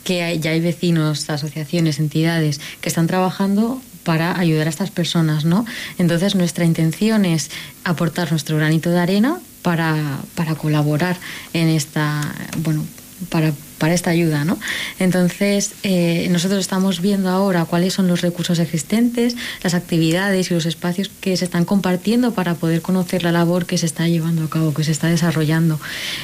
[0.04, 5.44] que hay- ya hay vecinos, asociaciones, entidades que están trabajando para ayudar a estas personas,
[5.44, 5.64] ¿no?
[5.98, 7.50] Entonces nuestra intención es
[7.84, 11.16] aportar nuestro granito de arena para, para colaborar
[11.52, 12.84] en esta, bueno,
[13.28, 14.58] para, para esta ayuda, ¿no?
[14.98, 20.66] Entonces, eh, nosotros estamos viendo ahora cuáles son los recursos existentes, las actividades y los
[20.66, 24.50] espacios que se están compartiendo para poder conocer la labor que se está llevando a
[24.50, 25.80] cabo, que se está desarrollando.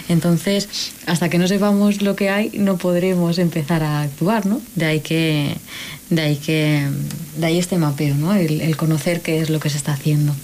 [0.09, 0.69] Entonces,
[1.07, 4.61] hasta que no sepamos lo que hay, no podremos empezar a actuar, ¿no?
[4.75, 5.57] De ahí que,
[6.11, 6.87] de ahí que,
[7.37, 8.35] de ahí este mapeo, ¿no?
[8.35, 10.35] El, el conocer qué es lo que se está haciendo.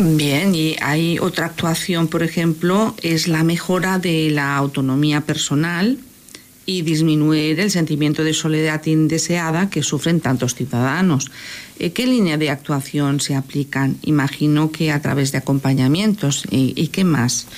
[0.00, 5.98] Bien, y hay otra actuación, por ejemplo, es la mejora de la autonomía personal
[6.66, 11.32] y disminuir el sentimiento de soledad indeseada que sufren tantos ciudadanos.
[11.80, 13.96] Eh, ¿Qué línea de actuación se aplican?
[14.02, 16.44] Imagino que a través de acompañamientos.
[16.48, 17.48] ¿Y, y qué más?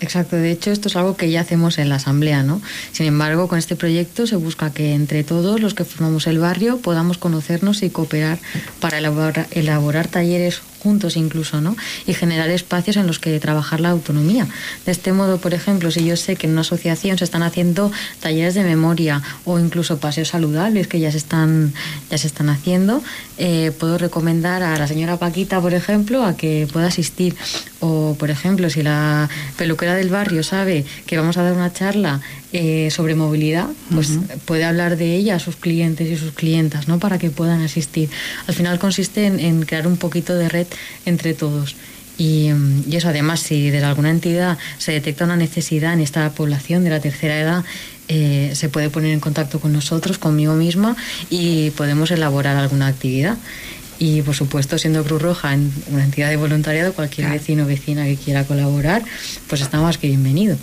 [0.00, 2.60] Exacto, de hecho esto es algo que ya hacemos en la asamblea, ¿no?
[2.92, 6.78] Sin embargo, con este proyecto se busca que entre todos los que formamos el barrio
[6.78, 8.38] podamos conocernos y cooperar
[8.80, 11.74] para elaborar, elaborar talleres juntos incluso, ¿no?
[12.06, 14.46] Y generar espacios en los que trabajar la autonomía.
[14.84, 17.90] De este modo, por ejemplo, si yo sé que en una asociación se están haciendo
[18.20, 21.74] talleres de memoria o incluso paseos saludables que ya se están,
[22.08, 23.02] ya se están haciendo,
[23.36, 27.34] eh, puedo recomendar a la señora Paquita, por ejemplo, a que pueda asistir.
[27.80, 32.20] O, por ejemplo, si la peluquera del barrio sabe que vamos a dar una charla
[32.58, 36.98] eh, sobre movilidad, pues puede hablar de ella a sus clientes y sus clientas, ¿no?
[36.98, 38.08] Para que puedan asistir.
[38.46, 40.66] Al final consiste en, en crear un poquito de red
[41.04, 41.76] entre todos.
[42.16, 46.30] Y, mm, y eso, además, si desde alguna entidad se detecta una necesidad en esta
[46.30, 47.62] población de la tercera edad,
[48.08, 50.96] eh, se puede poner en contacto con nosotros, conmigo misma,
[51.28, 53.36] y podemos elaborar alguna actividad.
[53.98, 58.06] Y por supuesto, siendo Cruz Roja en una entidad de voluntariado, cualquier vecino o vecina
[58.06, 59.02] que quiera colaborar,
[59.46, 60.56] pues está más que bienvenido.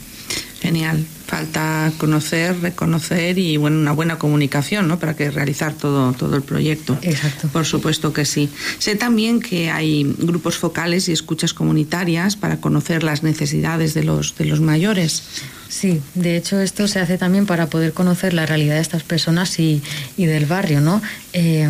[0.63, 1.05] Genial.
[1.27, 4.97] Falta conocer, reconocer y bueno, una buena comunicación, ¿no?
[4.97, 6.97] Para que realizar todo, todo el proyecto.
[7.01, 7.49] Exacto.
[7.49, 8.49] Por supuesto que sí.
[8.79, 14.37] Sé también que hay grupos focales y escuchas comunitarias para conocer las necesidades de los,
[14.37, 15.23] de los mayores.
[15.67, 19.59] Sí, de hecho esto se hace también para poder conocer la realidad de estas personas
[19.59, 19.81] y,
[20.15, 21.01] y del barrio, ¿no?
[21.33, 21.67] Eh,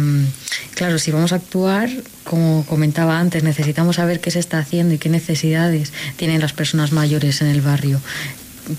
[0.76, 1.90] claro, si vamos a actuar,
[2.26, 6.92] como comentaba antes, necesitamos saber qué se está haciendo y qué necesidades tienen las personas
[6.92, 8.02] mayores en el barrio.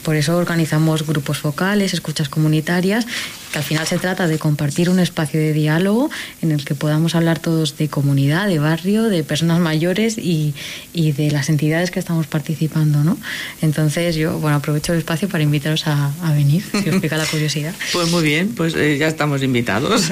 [0.02, 3.06] Por eso organizamos grupos focales, escuchas comunitarias
[3.54, 6.10] que al final se trata de compartir un espacio de diálogo
[6.42, 10.54] en el que podamos hablar todos de comunidad, de barrio, de personas mayores y,
[10.92, 13.16] y de las entidades que estamos participando, ¿no?
[13.62, 17.26] Entonces yo, bueno, aprovecho el espacio para invitaros a, a venir, si os pica la
[17.26, 17.72] curiosidad.
[17.92, 20.10] Pues muy bien, pues eh, ya estamos invitados.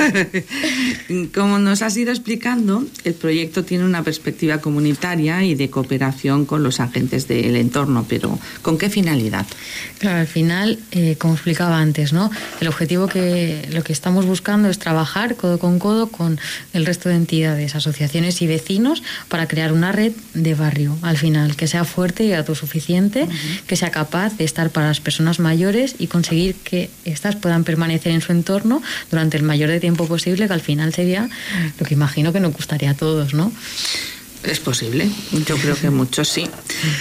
[1.35, 6.63] Como nos has ido explicando, el proyecto tiene una perspectiva comunitaria y de cooperación con
[6.63, 9.47] los agentes del entorno, pero ¿con qué finalidad?
[9.99, 12.31] Claro, al final, eh, como explicaba antes, ¿no?
[12.61, 13.32] El objetivo que
[13.71, 16.39] lo que estamos buscando es trabajar codo con codo con
[16.73, 21.57] el resto de entidades, asociaciones y vecinos para crear una red de barrio, al final,
[21.57, 23.29] que sea fuerte y autosuficiente,
[23.67, 28.13] que sea capaz de estar para las personas mayores y conseguir que éstas puedan permanecer
[28.13, 31.29] en su entorno durante el mayor de tiempo posible, que al final sería
[31.79, 33.53] lo que imagino que nos gustaría a todos, ¿no?
[34.45, 35.09] Es posible,
[35.47, 36.49] yo creo que mucho sí.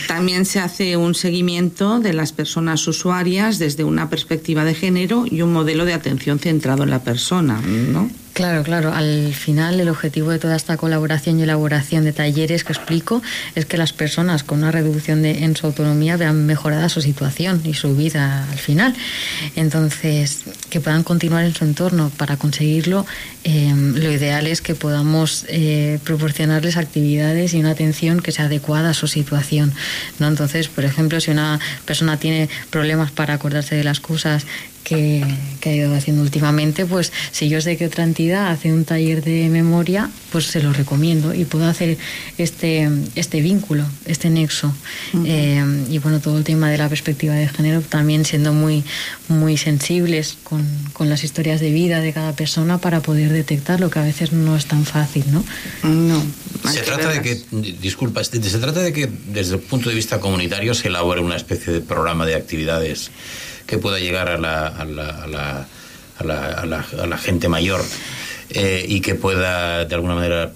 [0.07, 5.41] También se hace un seguimiento de las personas usuarias desde una perspectiva de género y
[5.41, 8.09] un modelo de atención centrado en la persona, ¿no?
[8.33, 8.93] Claro, claro.
[8.93, 13.21] Al final, el objetivo de toda esta colaboración y elaboración de talleres que explico
[13.55, 17.61] es que las personas con una reducción de, en su autonomía vean mejorada su situación
[17.65, 18.95] y su vida al final.
[19.57, 22.09] Entonces, que puedan continuar en su entorno.
[22.15, 23.05] Para conseguirlo,
[23.43, 28.91] eh, lo ideal es que podamos eh, proporcionarles actividades y una atención que sea adecuada
[28.91, 29.73] a su situación.
[30.19, 30.29] ¿no?
[30.29, 34.45] Entonces, por ejemplo, si una persona tiene problemas para acordarse de las cosas
[34.83, 35.23] que,
[35.59, 39.23] que, ha ido haciendo últimamente, pues si yo sé que otra entidad hace un taller
[39.23, 41.97] de memoria, pues se lo recomiendo y puedo hacer
[42.37, 44.73] este, este vínculo, este nexo.
[45.13, 45.25] Uh -huh.
[45.27, 48.83] eh, y bueno, todo el tema de la perspectiva de género también siendo muy,
[49.27, 53.89] muy sensibles con, con, las historias de vida de cada persona para poder detectar lo
[53.89, 55.43] que a veces no es tan fácil, ¿no?
[55.83, 56.23] No.
[56.69, 57.41] Se trata de que,
[57.81, 61.73] disculpa, se trata de que desde el punto de vista comunitario se elabore una especie
[61.73, 63.11] de programa de actividades
[63.71, 65.65] que pueda llegar a la, a la,
[66.19, 67.81] a la, gente mayor
[68.49, 70.51] eh, y que pueda de alguna manera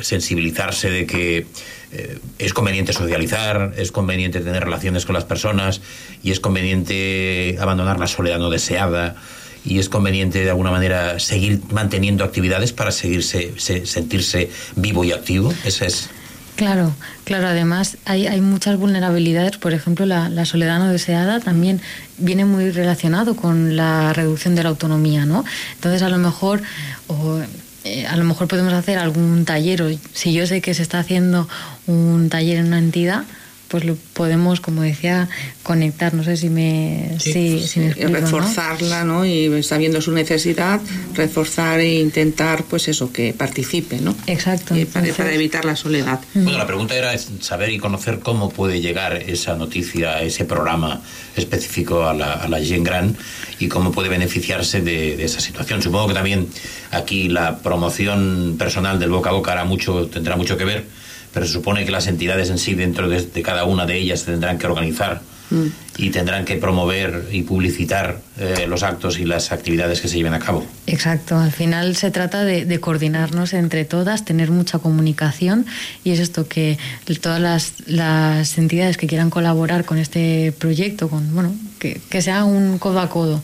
[0.00, 1.46] sensibilizarse de que
[1.90, 5.80] eh, es conveniente socializar, es conveniente tener relaciones con las personas
[6.22, 9.16] y es conveniente abandonar la soledad no deseada
[9.64, 15.10] y es conveniente de alguna manera seguir manteniendo actividades para seguirse se, sentirse vivo y
[15.10, 15.52] activo.
[15.64, 16.08] Esa es
[16.56, 16.92] Claro,
[17.24, 21.80] claro, además hay, hay muchas vulnerabilidades, por ejemplo, la, soledad no deseada también
[22.18, 25.44] viene muy relacionado con la reducción de la autonomía, ¿no?
[25.74, 26.62] Entonces, a lo mejor,
[27.08, 27.40] o,
[27.84, 30.98] eh, a lo mejor podemos hacer algún taller, o si yo sé que se está
[30.98, 31.48] haciendo
[31.86, 33.24] un taller en una entidad,
[33.72, 35.30] pues lo podemos, como decía,
[35.62, 36.12] conectar.
[36.12, 39.24] No sé si me, sí, si, si me explico, reforzarla, ¿no?
[39.24, 40.78] Y sabiendo su necesidad,
[41.14, 44.14] reforzar e intentar, pues eso, que participe, ¿no?
[44.26, 44.76] Exacto.
[44.76, 46.20] Y para, para, evitar la soledad.
[46.34, 51.00] Bueno, la pregunta era saber y conocer cómo puede llegar esa noticia, ese programa
[51.34, 53.16] específico a la, a la Gen Gran
[53.58, 55.80] y cómo puede beneficiarse de, de, esa situación.
[55.80, 56.46] Supongo que también
[56.90, 61.01] aquí la promoción personal del boca a boca hará mucho, tendrá mucho que ver
[61.32, 64.24] pero se supone que las entidades en sí, dentro de, de cada una de ellas,
[64.24, 65.66] tendrán que organizar mm.
[65.98, 70.34] y tendrán que promover y publicitar eh, los actos y las actividades que se lleven
[70.34, 70.66] a cabo.
[70.86, 75.66] Exacto, al final se trata de, de, coordinarnos entre todas, tener mucha comunicación
[76.04, 76.78] y es esto que
[77.20, 82.44] todas las, las entidades que quieran colaborar con este proyecto, con bueno, que, que sea
[82.44, 83.42] un codo a codo,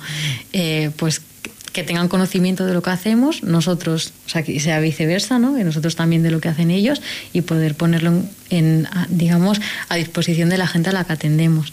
[0.53, 1.23] eh, pues
[1.71, 5.55] que tengan conocimiento de lo que hacemos, nosotros, o sea, que sea viceversa, ¿no?
[5.55, 7.01] Que nosotros también de lo que hacen ellos
[7.33, 11.73] y poder ponerlo en, digamos, a disposición de la gente a la que atendemos.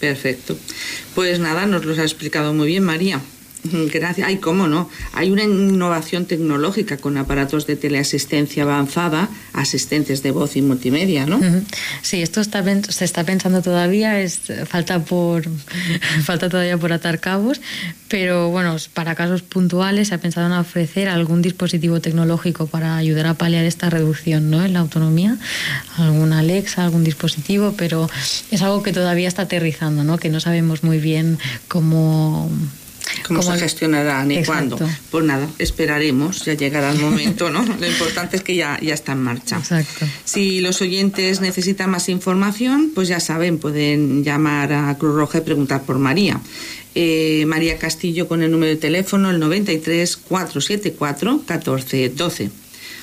[0.00, 0.58] Perfecto.
[1.14, 3.20] Pues nada, nos lo ha explicado muy bien, María.
[3.64, 4.26] Gracias.
[4.26, 4.90] Ay, cómo no.
[5.12, 11.40] Hay una innovación tecnológica con aparatos de teleasistencia avanzada, asistentes de voz y multimedia, ¿no?
[12.02, 15.44] Sí, esto está, se está pensando todavía, es, falta, por,
[16.24, 17.60] falta todavía por atar cabos,
[18.08, 23.26] pero bueno, para casos puntuales se ha pensado en ofrecer algún dispositivo tecnológico para ayudar
[23.26, 24.64] a paliar esta reducción ¿no?
[24.64, 25.38] en la autonomía,
[25.96, 28.10] alguna Alexa, algún dispositivo, pero
[28.50, 30.18] es algo que todavía está aterrizando, ¿no?
[30.18, 31.38] que no sabemos muy bien
[31.68, 32.50] cómo
[33.26, 34.76] cómo se gestionará ni Exacto.
[34.76, 34.96] cuándo.
[35.10, 37.64] Pues nada, esperaremos, ya llegará el momento, ¿no?
[37.80, 39.58] Lo importante es que ya, ya está en marcha.
[39.58, 40.06] Exacto.
[40.24, 45.40] Si los oyentes necesitan más información, pues ya saben, pueden llamar a Cruz Roja y
[45.42, 46.40] preguntar por María.
[46.94, 52.61] Eh, María Castillo con el número de teléfono el 93 474 1412.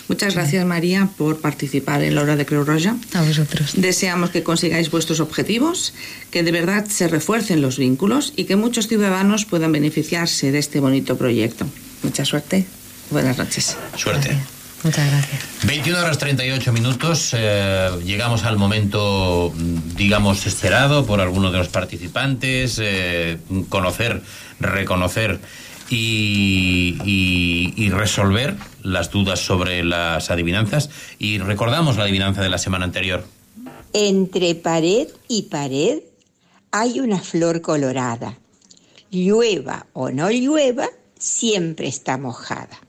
[0.10, 2.98] Muchas gracias, María, por participar en la hora de Creu Roja.
[3.14, 3.74] A vosotros.
[3.76, 5.94] Deseamos que consigáis vuestros objetivos,
[6.32, 10.80] que de verdad se refuercen los vínculos y que muchos ciudadanos puedan beneficiarse de este
[10.80, 11.68] bonito proyecto.
[12.02, 12.66] Mucha suerte.
[13.12, 13.78] Buenas noches.
[13.96, 14.36] Suerte.
[14.84, 15.42] Muchas gracias.
[15.66, 17.32] 21 horas 38 minutos.
[17.38, 19.54] eh, llegamos al momento,
[19.96, 22.78] digamos, esperado por algunos de los participantes.
[22.82, 23.38] eh,
[23.68, 24.22] conocer,
[24.60, 25.40] reconocer
[25.90, 30.90] y, y- y resolver las dudas sobre las adivinanzas.
[31.18, 33.26] Y recordamos la adivinanza de la semana anterior.
[33.94, 36.00] Entre pared y pared
[36.72, 38.38] hay una flor colorada.
[39.12, 40.88] Llueva o no llueva,
[41.18, 42.80] siempre está mojada.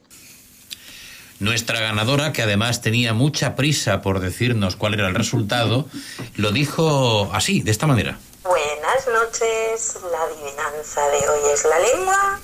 [1.38, 5.88] Nuestra ganadora, que además tenía mucha prisa por decirnos cuál era el resultado,
[6.36, 8.18] lo dijo así, de esta manera.
[8.44, 12.40] Buenas noches, la adivinanza de hoy es la lengua.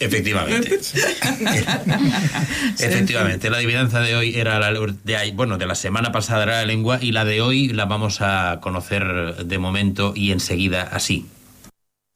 [0.00, 0.80] Efectivamente.
[2.78, 6.64] Efectivamente, la adivinanza de hoy era la de bueno, de la semana pasada era la
[6.64, 11.26] lengua y la de hoy la vamos a conocer de momento y enseguida así.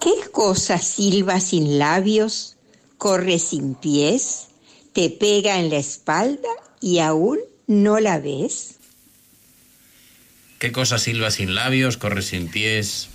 [0.01, 2.57] ¿Qué cosa silba sin labios,
[2.99, 4.49] corre sin pies,
[4.93, 6.49] te pega en la espalda
[6.81, 8.77] y aún no la ves?
[10.59, 13.09] ¿Qué cosa silba sin labios, corre sin pies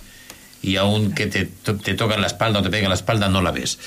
[0.62, 2.94] y aún que te, to- te toca en la espalda o te pega en la
[2.94, 3.78] espalda no la ves?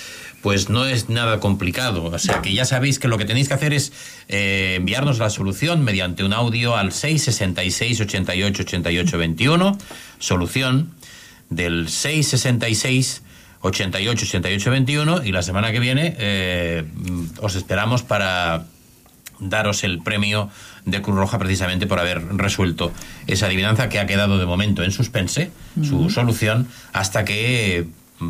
[0.44, 2.04] Pues no es nada complicado.
[2.04, 3.94] O sea que ya sabéis que lo que tenéis que hacer es
[4.28, 9.78] eh, enviarnos la solución mediante un audio al 666 88 88 21.
[10.20, 10.92] Solución
[11.50, 13.24] del 666
[13.62, 15.24] 88 88 21.
[15.24, 16.84] Y la semana que viene eh,
[17.40, 18.66] os esperamos para
[19.40, 20.50] daros el premio
[20.84, 22.92] de Cruz Roja precisamente por haber resuelto
[23.28, 27.88] esa adivinanza que ha quedado de momento en suspense, su solución, hasta que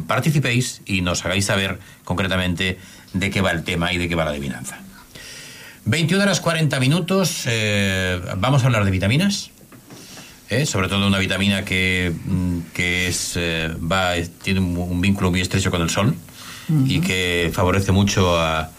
[0.07, 2.77] participéis y nos hagáis saber concretamente
[3.13, 4.79] de qué va el tema y de qué va la adivinanza.
[5.85, 9.49] 21 horas 40 minutos, eh, vamos a hablar de vitaminas.
[10.49, 10.65] ¿eh?
[10.67, 14.11] sobre todo una vitamina que, mm, que es, eh, va,
[14.43, 16.15] tiene un, un vínculo muy estrecho con el sol
[16.87, 18.69] y que favorece mucho a-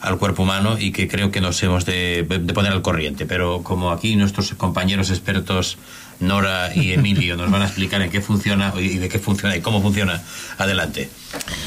[0.00, 3.26] al cuerpo humano y que creo que nos hemos de, de poner al corriente.
[3.26, 5.76] Pero como aquí nuestros compañeros expertos
[6.20, 9.60] Nora y Emilio nos van a explicar en qué funciona y de qué funciona y
[9.60, 10.22] cómo funciona,
[10.58, 11.10] adelante.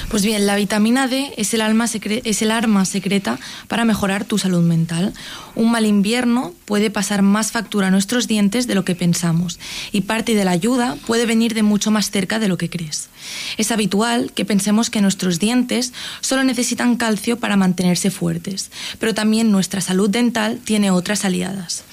[0.10, 3.38] Pues bien, la vitamina D es el, alma es el arma secreta
[3.68, 5.14] para mejorar tu salud mental.
[5.56, 9.60] Un mal invierno puede pasar más factura a nuestros dientes de lo que pensamos
[9.92, 13.10] y parte de la ayuda puede venir de mucho más cerca de lo que crees.
[13.58, 15.92] Es habitual que pensemos que nuestros dientes
[16.22, 21.84] solo necesitan calcio para mantenerse fuertes, pero también nuestra salud dental tiene otras aliadas.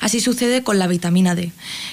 [0.00, 1.52] Así sucede con la vitamina D,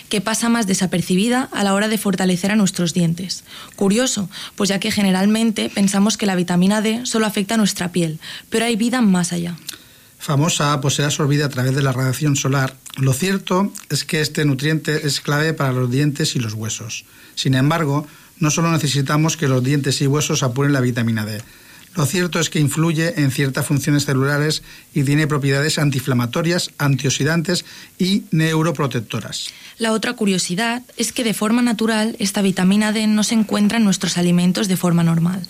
[0.09, 3.43] que pasa más desapercibida a la hora de fortalecer a nuestros dientes.
[3.75, 8.19] Curioso, pues ya que generalmente pensamos que la vitamina D solo afecta a nuestra piel,
[8.49, 9.55] pero hay vida más allá.
[10.17, 14.43] Famosa por ser absorbida a través de la radiación solar, lo cierto es que este
[14.43, 17.05] nutriente es clave para los dientes y los huesos.
[17.35, 18.05] Sin embargo,
[18.37, 21.41] no solo necesitamos que los dientes y huesos apuren la vitamina D.
[21.95, 24.61] Lo cierto es que influye en ciertas funciones celulares
[24.93, 27.65] y tiene propiedades antiinflamatorias, antioxidantes
[27.97, 29.49] y neuroprotectoras.
[29.79, 33.85] La otra curiosidad es que de forma natural esta vitamina D no se encuentra en
[33.85, 35.41] nuestros alimentos de forma normal.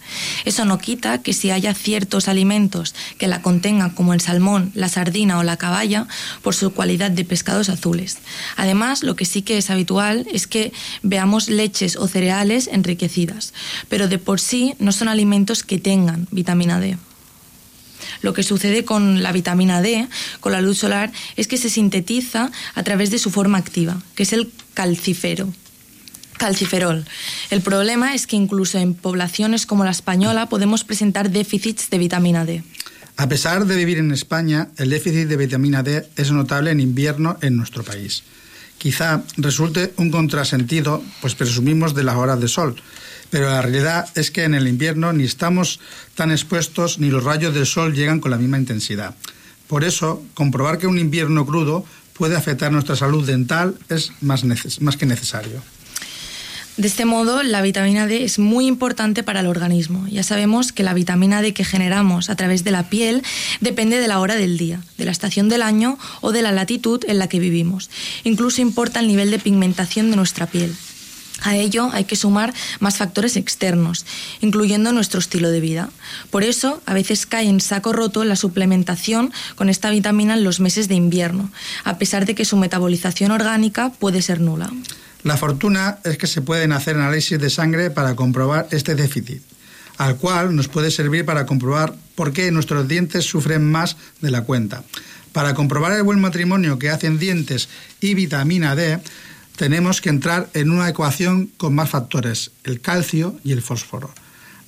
[0.46, 4.88] Eso no quita que si haya ciertos alimentos que la contengan como el salmón, la
[4.88, 6.08] sardina o la caballa
[6.44, 8.20] por su cualidad de pescados azules.
[8.56, 13.54] Además, lo que sí que es habitual es que veamos leches o cereales enriquecidas,
[13.90, 16.98] pero de por sí no son alimentos que tengan vitamina D.
[18.22, 20.08] Lo que sucede con la vitamina D,
[20.40, 24.24] con la luz solar, es que se sintetiza a través de su forma activa, que
[24.24, 25.54] es el calcifero.
[26.38, 27.06] Calciferol.
[27.50, 32.46] El problema es que incluso en poblaciones como la española podemos presentar déficits de vitamina
[32.46, 32.64] D.
[33.18, 37.38] A pesar de vivir en España, el déficit de vitamina D es notable en invierno
[37.42, 38.24] en nuestro país.
[38.78, 42.82] Quizá resulte un contrasentido, pues presumimos de las horas de sol,
[43.30, 45.80] pero la realidad es que en el invierno ni estamos
[46.16, 49.16] tan expuestos ni los rayos del sol llegan con la misma intensidad.
[49.68, 54.44] Por eso, comprobar que un invierno crudo puede afectar nuestra salud dental es más,
[54.98, 55.62] que necesario.
[56.76, 60.08] De este modo, la vitamina D es muy importante para el organismo.
[60.08, 63.22] Ya sabemos que la vitamina D que generamos a través de la piel
[63.62, 67.04] depende de la hora del día, de la estación del año o de la latitud
[67.08, 67.90] en la que vivimos.
[68.24, 70.74] Incluso importa el nivel de pigmentación de nuestra piel.
[71.42, 74.06] A ello hay que sumar más factores externos,
[74.42, 75.90] incluyendo nuestro estilo de vida.
[76.30, 80.60] Por eso, a veces cae en saco roto la suplementación con esta vitamina en los
[80.60, 81.52] meses de invierno,
[81.84, 84.72] a pesar de que su metabolización orgánica puede ser nula.
[85.24, 89.42] La fortuna es que se pueden hacer análisis de sangre para comprobar este déficit,
[89.98, 94.44] al cual nos puede servir para comprobar por qué nuestros dientes sufren más de la
[94.44, 94.84] cuenta.
[95.34, 97.70] Para comprobar el buen matrimonio que hacen dientes
[98.00, 99.00] y vitamina D,
[99.60, 104.10] tenemos que entrar en una ecuación con más factores, el calcio y el fósforo.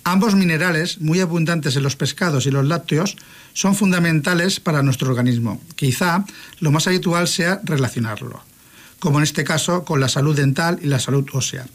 [0.03, 3.15] Ambos minerales, muy abundantes en los pescados y los lácteos,
[3.53, 5.61] son fundamentales para nuestro organismo.
[5.77, 6.25] Quizá
[6.59, 8.43] lo más habitual sea relacionarlo,
[8.99, 11.65] como en este caso con la salud dental y la salud ósea.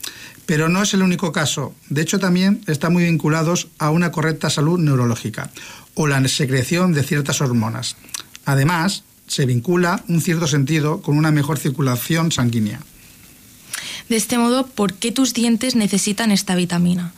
[0.45, 1.75] Pero no es el único caso.
[1.89, 5.51] De hecho, también están muy vinculados a una correcta salud neurológica
[5.95, 7.97] o la secreción de ciertas hormonas.
[8.45, 12.83] Además, se vincula un cierto sentido con una mejor circulación sanguínea.
[14.09, 17.13] De este modo, ¿por qué tus dientes necesitan esta vitamina?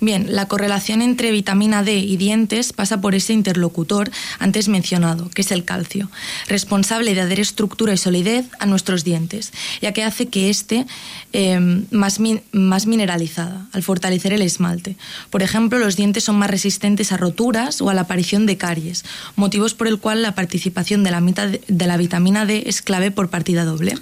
[0.00, 5.42] Bien, la correlación entre vitamina D y dientes pasa por ese interlocutor antes mencionado, que
[5.42, 6.10] es el calcio,
[6.48, 10.86] responsable de dar estructura y solidez a nuestros dientes, ya que hace que esté
[11.32, 11.58] eh,
[11.90, 12.18] más,
[12.52, 14.96] más mineralizada al fortalecer el esmalte.
[15.30, 19.04] Por ejemplo, los dientes son más resistentes a roturas o a la aparición de caries,
[19.36, 23.28] motivos por el cual la participación de la, de la vitamina D es clave por
[23.28, 23.94] partida doble.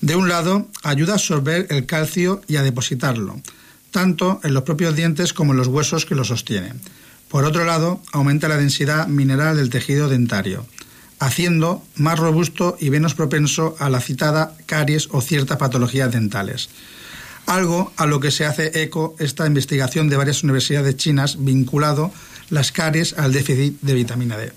[0.00, 3.40] De un lado, ayuda a absorber el calcio y a depositarlo,
[3.90, 6.80] tanto en los propios dientes como en los huesos que lo sostienen.
[7.28, 10.66] Por otro lado, aumenta la densidad mineral del tejido dentario,
[11.18, 16.70] haciendo más robusto y menos propenso a la citada caries o ciertas patologías dentales.
[17.48, 22.12] Algo a lo que se hace eco esta investigación de varias universidades chinas vinculado
[22.50, 24.52] las caries al déficit de vitamina D.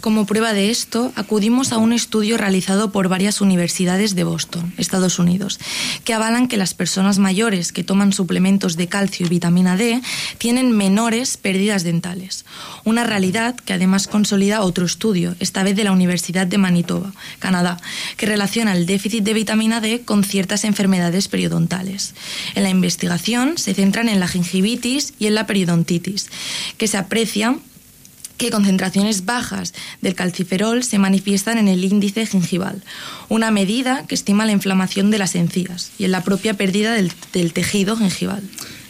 [0.00, 5.18] Como prueba de esto, acudimos a un estudio realizado por varias universidades de Boston, Estados
[5.18, 5.58] Unidos,
[6.04, 10.02] que avalan que las personas mayores que toman suplementos de calcio y vitamina D
[10.38, 12.44] tienen menores pérdidas dentales.
[12.84, 17.78] Una realidad que además consolida otro estudio, esta vez de la Universidad de Manitoba, Canadá,
[18.16, 22.14] que relaciona el déficit de vitamina D con ciertas enfermedades periodontales.
[22.54, 26.30] En la investigación se centran en la gingivitis y en la periodontitis,
[26.78, 27.56] que se aprecia
[28.36, 32.82] que concentraciones bajas del calciferol se manifiestan en el índice gingival,
[33.28, 37.12] una medida que estima la inflamación de las encías y en la propia pérdida del,
[37.52, 38.42] tejido gingival.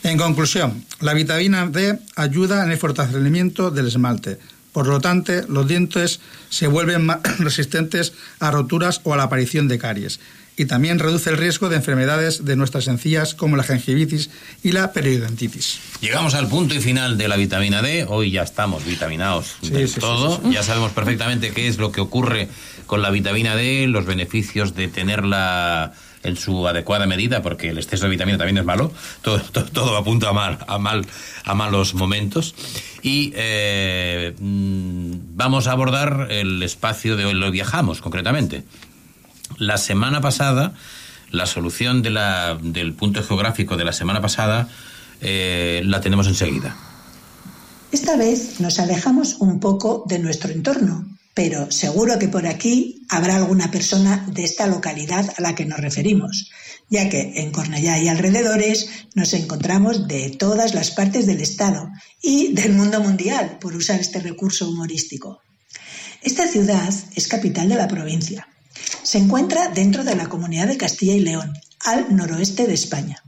[0.03, 4.39] En conclusión, la vitamina D ayuda en el fortalecimiento del esmalte.
[4.73, 6.21] Por lo tanto, los dientes
[6.51, 10.21] se vuelven más resistentes a roturas o a la aparición de caries
[10.57, 14.31] y también reduce el riesgo de enfermedades de nuestras encías como la gingivitis
[14.63, 15.81] y la periodontitis.
[16.01, 18.05] Llegamos al punto y final de la vitamina D.
[18.09, 20.41] Hoy ya estamos vitaminados Sí, del sí, sí, todo.
[20.45, 20.53] sí.
[20.53, 22.49] Ya sabemos perfectamente qué es lo que ocurre
[22.87, 25.93] con la vitamina D, los beneficios de tenerla
[26.23, 28.93] en su adecuada medida, porque el exceso de vitamina también es malo.
[29.23, 31.05] Todo, todo, todo apunta a mal, a mal,
[31.45, 32.55] a malos momentos.
[33.03, 37.35] Y eh, mm, vamos a abordar el espacio de hoy.
[37.35, 38.65] Lo viajamos, concretamente.
[39.59, 40.75] La semana pasada,
[41.31, 44.69] la solución de la, del punto geográfico de la semana pasada
[45.21, 46.77] eh, la tenemos enseguida.
[47.93, 53.37] Esta vez nos alejamos un poco de nuestro entorno, pero seguro que por aquí habrá
[53.37, 56.51] alguna persona de esta localidad a la que nos referimos,
[56.91, 61.89] ya que en Cornellá y alrededores nos encontramos de todas las partes del Estado
[62.21, 65.41] y del mundo mundial, por usar este recurso humorístico.
[66.23, 68.49] Esta ciudad es capital de la provincia.
[69.03, 73.23] Se encuentra dentro de la comunidad de Castilla y León, al noroeste de España.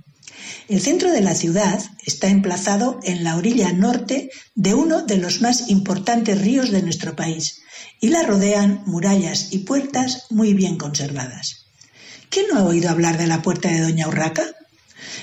[0.68, 5.40] El centro de la ciudad está emplazado en la orilla norte de uno de los
[5.40, 7.60] más importantes ríos de nuestro país
[8.00, 11.66] y la rodean murallas y puertas muy bien conservadas.
[12.30, 14.42] ¿Quién no ha oído hablar de la puerta de Doña Urraca?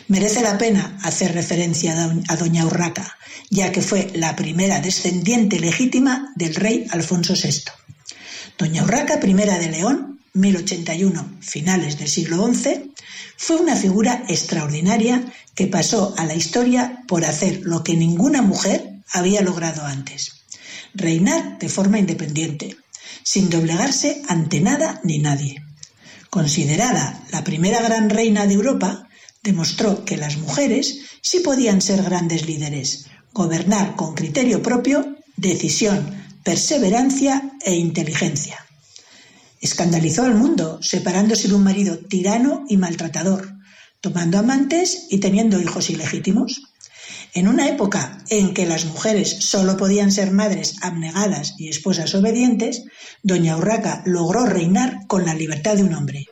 [0.08, 3.18] Merece la pena hacer referencia a do- a Doña Urraca,
[3.50, 7.64] ya que fue la primera descendiente legítima del rey Alfonso VI.
[8.58, 12.92] Doña Urraca I de León, 1081, finales del siglo XI,
[13.38, 15.24] fue una figura extraordinaria
[15.54, 20.44] que pasó a la historia por hacer lo que ninguna mujer había logrado antes.
[20.96, 22.76] Reinar de forma independiente,
[23.24, 25.64] sin doblegarse ante nada ni nadie.
[26.30, 29.08] Considerada la primera gran reina de Europa,
[29.44, 37.52] demostró que las mujeres sí podían ser grandes líderes, gobernar con criterio propio, decisión, perseverancia
[37.64, 38.66] e inteligencia.
[39.64, 43.54] Escandalizó al mundo, separándose de un marido tirano y maltratador,
[44.02, 46.64] tomando amantes y teniendo hijos ilegítimos.
[47.34, 52.84] En una época en que las mujeres solo podían ser madres abnegadas y esposas obedientes,
[53.24, 56.26] doña Urraca logró reinar con la libertad de un hombre.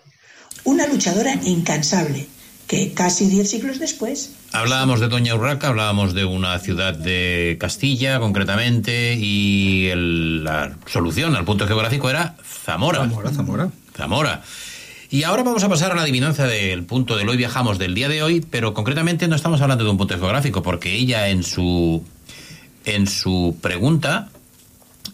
[0.66, 2.28] Una luchadora incansable,
[2.72, 8.20] que casi diez siglos después Hablábamos de Doña Urraca, hablábamos de una ciudad de Castilla,
[8.20, 13.00] concretamente, y el- la solución al punto geográfico era Zamora.
[13.00, 13.70] Zamora, Zamora.
[13.96, 14.42] Zamora.
[15.10, 18.08] Y ahora vamos a pasar a la adivinanza del punto del hoy viajamos del día
[18.08, 22.04] de hoy, pero concretamente no estamos hablando de un punto geográfico, porque ella en su
[22.86, 24.30] en su pregunta,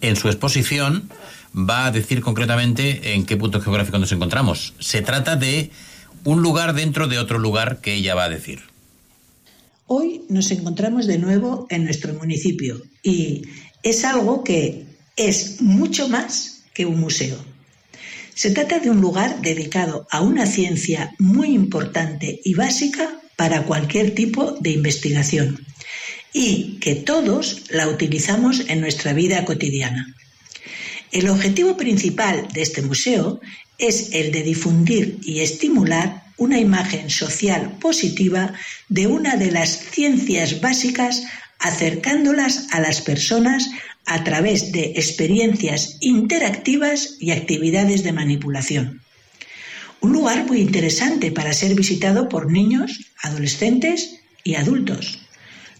[0.00, 1.10] en su exposición,
[1.56, 4.74] va a decir concretamente en qué punto geográfico nos encontramos.
[4.78, 5.70] Se trata de
[6.24, 8.60] un lugar dentro de otro lugar que ella va a decir.
[9.86, 13.42] Hoy nos encontramos de nuevo en nuestro municipio y
[13.82, 17.38] es algo que es mucho más que un museo.
[18.34, 24.14] Se trata de un lugar dedicado a una ciencia muy importante y básica para cualquier
[24.14, 25.64] tipo de investigación
[26.32, 30.14] y que todos la utilizamos en nuestra vida cotidiana.
[31.10, 33.40] El objetivo principal de este museo
[33.78, 38.52] es el de difundir y estimular una imagen social positiva
[38.88, 41.22] de una de las ciencias básicas
[41.58, 43.68] acercándolas a las personas
[44.06, 49.02] a través de experiencias interactivas y actividades de manipulación.
[50.00, 55.18] Un lugar muy interesante para ser visitado por niños, adolescentes y adultos.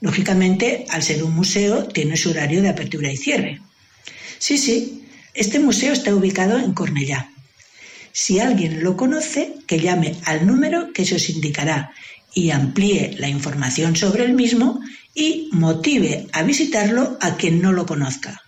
[0.01, 3.61] Lógicamente, al ser un museo, tiene su horario de apertura y cierre.
[4.39, 5.05] Sí, sí,
[5.39, 7.30] este museo está ubicado en Cornellá.
[8.12, 11.93] Si alguien lo conoce, que llame al número que se os indicará
[12.34, 14.80] y amplíe la información sobre el mismo
[15.14, 18.43] y motive a visitarlo a quien no lo conozca.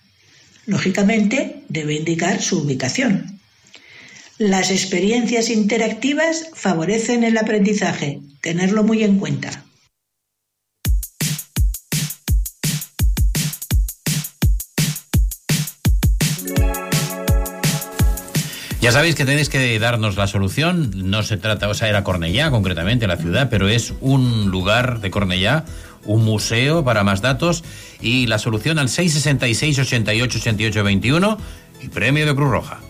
[0.67, 3.39] Lógicamente, debe indicar su ubicación.
[4.39, 9.65] Las experiencias interactivas favorecen el aprendizaje, tenerlo muy en cuenta.
[18.81, 20.91] Ya sabéis que tenéis que darnos la solución.
[20.95, 25.11] No se trata, o sea, era Cornellá concretamente, la ciudad, pero es un lugar de
[25.11, 25.65] Cornellá,
[26.07, 27.63] un museo para más datos
[28.01, 31.39] y la solución al 666 88 88 21
[31.83, 32.81] y premio de Cruz Roja.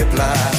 [0.00, 0.53] reply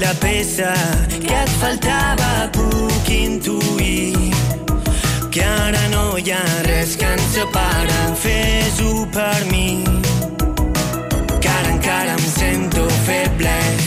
[0.00, 0.72] la peça
[1.08, 4.32] que et faltava, puc intuir
[5.30, 9.84] que ara no hi ha res que ens separa, fes-ho per mi,
[11.40, 13.79] que ara encara em sento feble.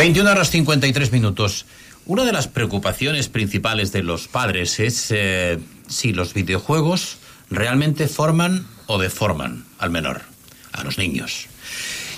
[0.00, 1.66] ...21 horas 53 minutos.
[2.06, 7.18] Una de las preocupaciones principales de los padres es eh, si los videojuegos
[7.50, 10.22] realmente forman o deforman al menor,
[10.72, 11.48] a los niños.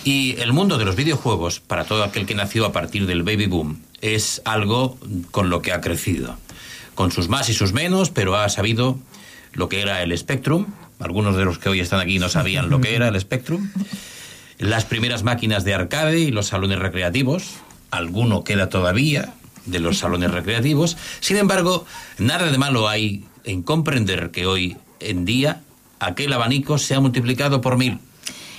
[0.05, 3.47] Y el mundo de los videojuegos, para todo aquel que nació a partir del baby
[3.47, 4.97] boom, es algo
[5.33, 6.39] con lo que ha crecido.
[6.95, 8.97] Con sus más y sus menos, pero ha sabido
[9.55, 10.67] lo que era el Spectrum,
[11.01, 13.73] algunos de los que hoy están aquí no sabían lo que era el Spectrum,
[14.59, 17.57] las primeras máquinas de arcade y los salones recreativos,
[17.93, 19.35] alguno queda todavía
[19.67, 21.87] de los salones recreativos, sin embargo,
[22.19, 25.63] nada de malo hay en comprender que hoy en día
[26.01, 28.01] aquel abanico se ha multiplicado por mil.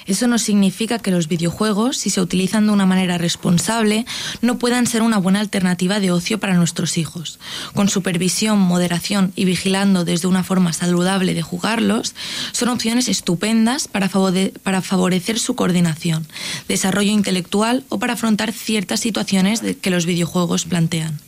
[0.06, 4.06] Eso no significa que los videojuegos, si se utilizan de una manera responsable,
[4.42, 7.40] no puedan ser una buena alternativa de ocio para nuestros hijos.
[7.74, 12.16] Con supervisión, moderación y vigilando desde una forma saludable de jugarlos,
[12.52, 16.28] son opciones estupendas para, favorecer su coordinación,
[16.68, 21.20] desarrollo intelectual o para afrontar ciertas situaciones que los videojuegos plantean.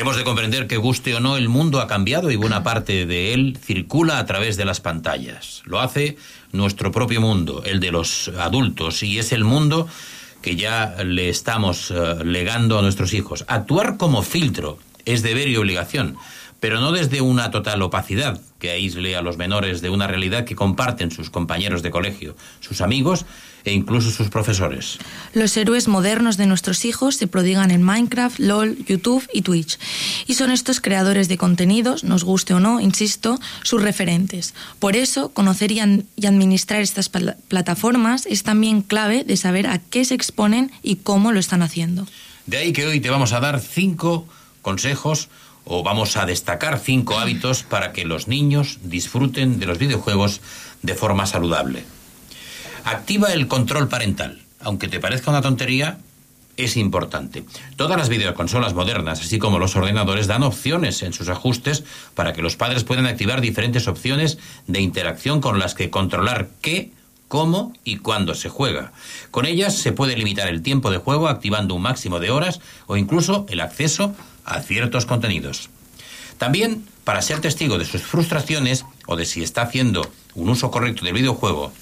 [0.00, 3.34] Hemos de comprender que guste o no, el mundo ha cambiado y buena parte de
[3.34, 5.60] él circula a través de las pantallas.
[5.66, 6.16] Lo hace
[6.52, 9.88] nuestro propio mundo, el de los adultos, y es el mundo
[10.40, 13.44] que ya le estamos eh, legando a nuestros hijos.
[13.46, 16.16] Actuar como filtro es deber y obligación,
[16.60, 20.54] pero no desde una total opacidad que aísle a los menores de una realidad que
[20.54, 23.26] comparten sus compañeros de colegio, sus amigos
[23.64, 24.98] e incluso sus profesores.
[25.34, 29.78] Los héroes modernos de nuestros hijos se prodigan en Minecraft, LOL, YouTube y Twitch.
[30.26, 34.54] Y son estos creadores de contenidos, nos guste o no, insisto, sus referentes.
[34.78, 40.14] Por eso, conocer y, administrar estas plataformas es también clave de saber a qué se
[40.14, 42.06] exponen y cómo lo están haciendo.
[42.46, 44.26] De ahí que hoy te vamos a dar cinco
[44.62, 45.28] consejos
[45.64, 50.40] o vamos a destacar cinco hábitos para que los niños disfruten de los videojuegos
[50.82, 51.84] de forma saludable.
[52.84, 54.40] Activa el control parental.
[54.60, 55.98] Aunque te parezca una tontería,
[56.56, 57.44] es importante.
[57.76, 61.84] Todas las videoconsolas modernas, así como los ordenadores, dan opciones en sus ajustes
[62.14, 66.92] para que los padres puedan activar diferentes opciones de interacción con las que controlar qué,
[67.28, 68.92] cómo y cuándo se juega.
[69.30, 72.96] Con ellas se puede limitar el tiempo de juego activando un máximo de horas o
[72.96, 75.70] incluso el acceso a ciertos contenidos.
[76.38, 81.04] También, para ser testigo de sus frustraciones o de si está haciendo un uso correcto
[81.04, 81.72] del videojuego,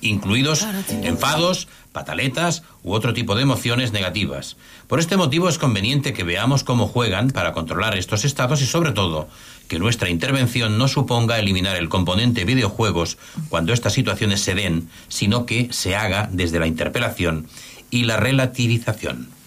[0.00, 0.66] incluidos
[1.02, 4.56] enfados, pataletas u otro tipo de emociones negativas.
[4.86, 8.92] Por este motivo es conveniente que veamos cómo juegan para controlar estos estados y sobre
[8.92, 9.28] todo
[9.68, 13.18] que nuestra intervención no suponga eliminar el componente videojuegos
[13.48, 17.46] cuando estas situaciones se den, sino que se haga desde la interpelación
[17.90, 19.39] y la relativización.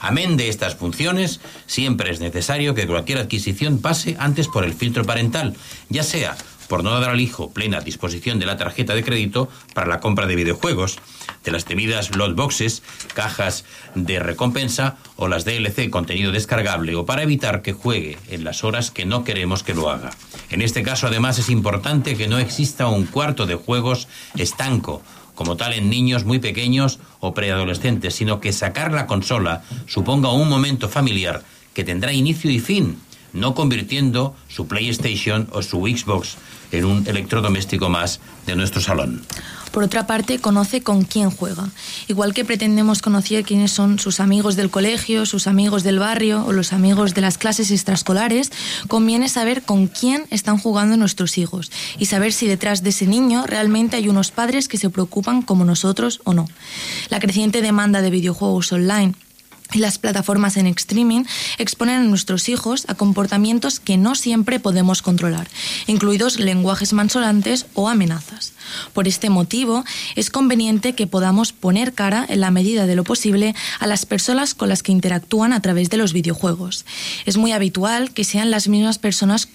[0.00, 5.04] Amén de estas funciones, siempre es necesario que cualquier adquisición pase antes por el filtro
[5.04, 5.54] parental,
[5.88, 6.36] ya sea
[6.68, 10.26] por no dar al hijo plena disposición de la tarjeta de crédito para la compra
[10.26, 10.98] de videojuegos,
[11.44, 12.82] de las temidas lot boxes,
[13.14, 18.64] cajas de recompensa o las DLC contenido descargable o para evitar que juegue en las
[18.64, 20.10] horas que no queremos que lo haga.
[20.50, 25.02] En este caso además es importante que no exista un cuarto de juegos estanco
[25.36, 30.48] como tal en niños muy pequeños o preadolescentes, sino que sacar la consola suponga un
[30.48, 32.98] momento familiar que tendrá inicio y fin,
[33.32, 36.38] no convirtiendo su PlayStation o su Xbox
[36.72, 39.22] en un electrodoméstico más de nuestro salón.
[39.76, 41.68] Por otra parte, conoce con quién juega.
[42.08, 46.52] Igual que pretendemos conocer quiénes son sus amigos del colegio, sus amigos del barrio o
[46.52, 48.52] los amigos de las clases extraescolares,
[48.88, 53.44] conviene saber con quién están jugando nuestros hijos y saber si detrás de ese niño
[53.46, 56.48] realmente hay unos padres que se preocupan como nosotros o no.
[57.10, 59.12] La creciente demanda de videojuegos online
[59.72, 61.24] y las plataformas en streaming
[61.58, 65.48] exponen a nuestros hijos a comportamientos que no siempre podemos controlar,
[65.86, 68.52] incluidos lenguajes mansolantes o amenazas.
[68.92, 69.84] Por este motivo,
[70.16, 74.54] es conveniente que podamos poner cara, en la medida de lo posible, a las personas
[74.54, 76.84] con las que interactúan a través de los videojuegos.
[77.24, 79.48] Es muy habitual que sean las mismas personas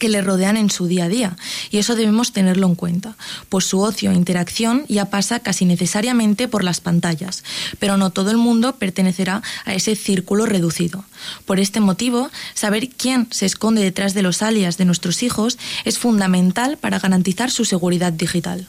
[0.00, 1.36] que le rodean en su día a día,
[1.70, 3.14] y eso debemos tenerlo en cuenta,
[3.48, 7.44] pues su ocio e interacción ya pasa casi necesariamente por las pantallas,
[7.78, 11.04] pero no todo el mundo pertenecerá a ese círculo reducido.
[11.44, 15.98] Por este motivo, saber quién se esconde detrás de los alias de nuestros hijos es
[15.98, 18.66] fundamental para garantizar su seguridad digital.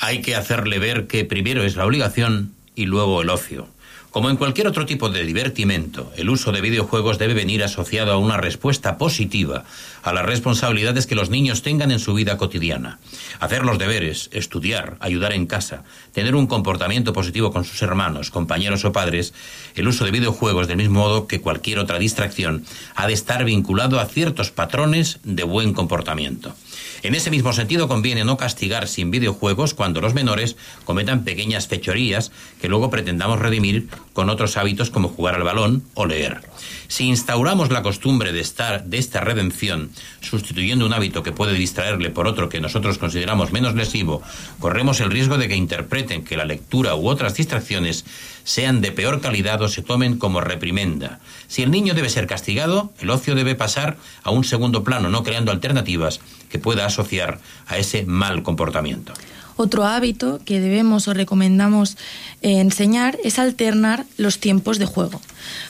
[0.00, 3.68] Hay que hacerle ver que primero es la obligación y luego el ocio.
[4.14, 8.16] Como en cualquier otro tipo de divertimento, el uso de videojuegos debe venir asociado a
[8.16, 9.64] una respuesta positiva
[10.04, 12.98] a las responsabilidades que los niños tengan en su vida cotidiana.
[13.40, 15.82] Hacer los deberes, estudiar, ayudar en casa,
[16.12, 19.32] tener un comportamiento positivo con sus hermanos, compañeros o padres,
[19.74, 23.98] el uso de videojuegos del mismo modo que cualquier otra distracción ha de estar vinculado
[23.98, 26.54] a ciertos patrones de buen comportamiento.
[27.02, 32.32] En ese mismo sentido, conviene no castigar sin videojuegos cuando los menores cometan pequeñas fechorías
[32.62, 36.40] que luego pretendamos redimir con otros hábitos como jugar al balón o leer.
[36.88, 39.90] Si instauramos la costumbre de estar de esta redención,
[40.20, 44.22] sustituyendo un hábito que puede distraerle por otro que nosotros consideramos menos lesivo,
[44.58, 48.04] corremos el riesgo de que interpreten que la lectura u otras distracciones
[48.44, 51.20] sean de peor calidad o se tomen como reprimenda.
[51.48, 55.22] Si el niño debe ser castigado, el ocio debe pasar a un segundo plano, no
[55.22, 59.12] creando alternativas que pueda asociar a ese mal comportamiento.
[59.56, 61.96] Otro hábito que debemos o recomendamos
[62.42, 65.20] eh, enseñar es alternar los tiempos de juego,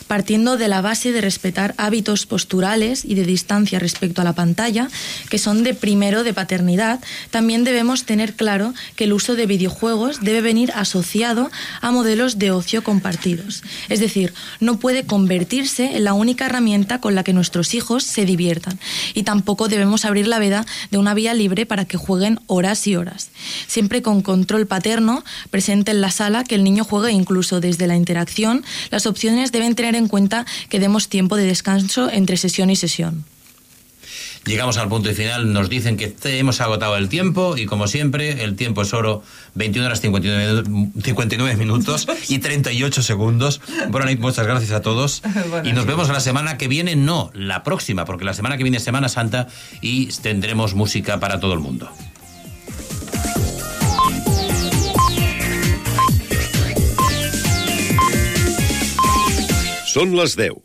[0.07, 4.89] partiendo de la base de respetar hábitos posturales y de distancia respecto a la pantalla,
[5.29, 6.99] que son de primero de paternidad.
[7.31, 11.49] También debemos tener claro que el uso de videojuegos debe venir asociado
[11.81, 13.63] a modelos de ocio compartidos.
[13.89, 18.25] Es decir, no puede convertirse en la única herramienta con la que nuestros hijos se
[18.25, 18.79] diviertan.
[19.13, 22.95] Y tampoco debemos abrir la veda de una vía libre para que jueguen horas y
[22.95, 23.29] horas
[23.67, 27.95] siempre con control paterno presente en la sala, que el niño juegue incluso desde la
[27.95, 28.63] interacción.
[28.89, 33.25] Las opciones deben tener en cuenta que demos tiempo de descanso entre sesión y sesión.
[34.45, 38.43] Llegamos al punto y final, nos dicen que hemos agotado el tiempo y como siempre,
[38.43, 39.23] el tiempo es oro,
[39.55, 43.59] 21 horas 59, 59 minutos y 38 segundos.
[43.89, 45.23] Bueno, muchas gracias a todos
[45.63, 48.77] y nos vemos la semana que viene, no, la próxima, porque la semana que viene
[48.77, 49.47] es Semana Santa
[49.81, 51.89] y tendremos música para todo el mundo.
[59.95, 60.57] Són les 10.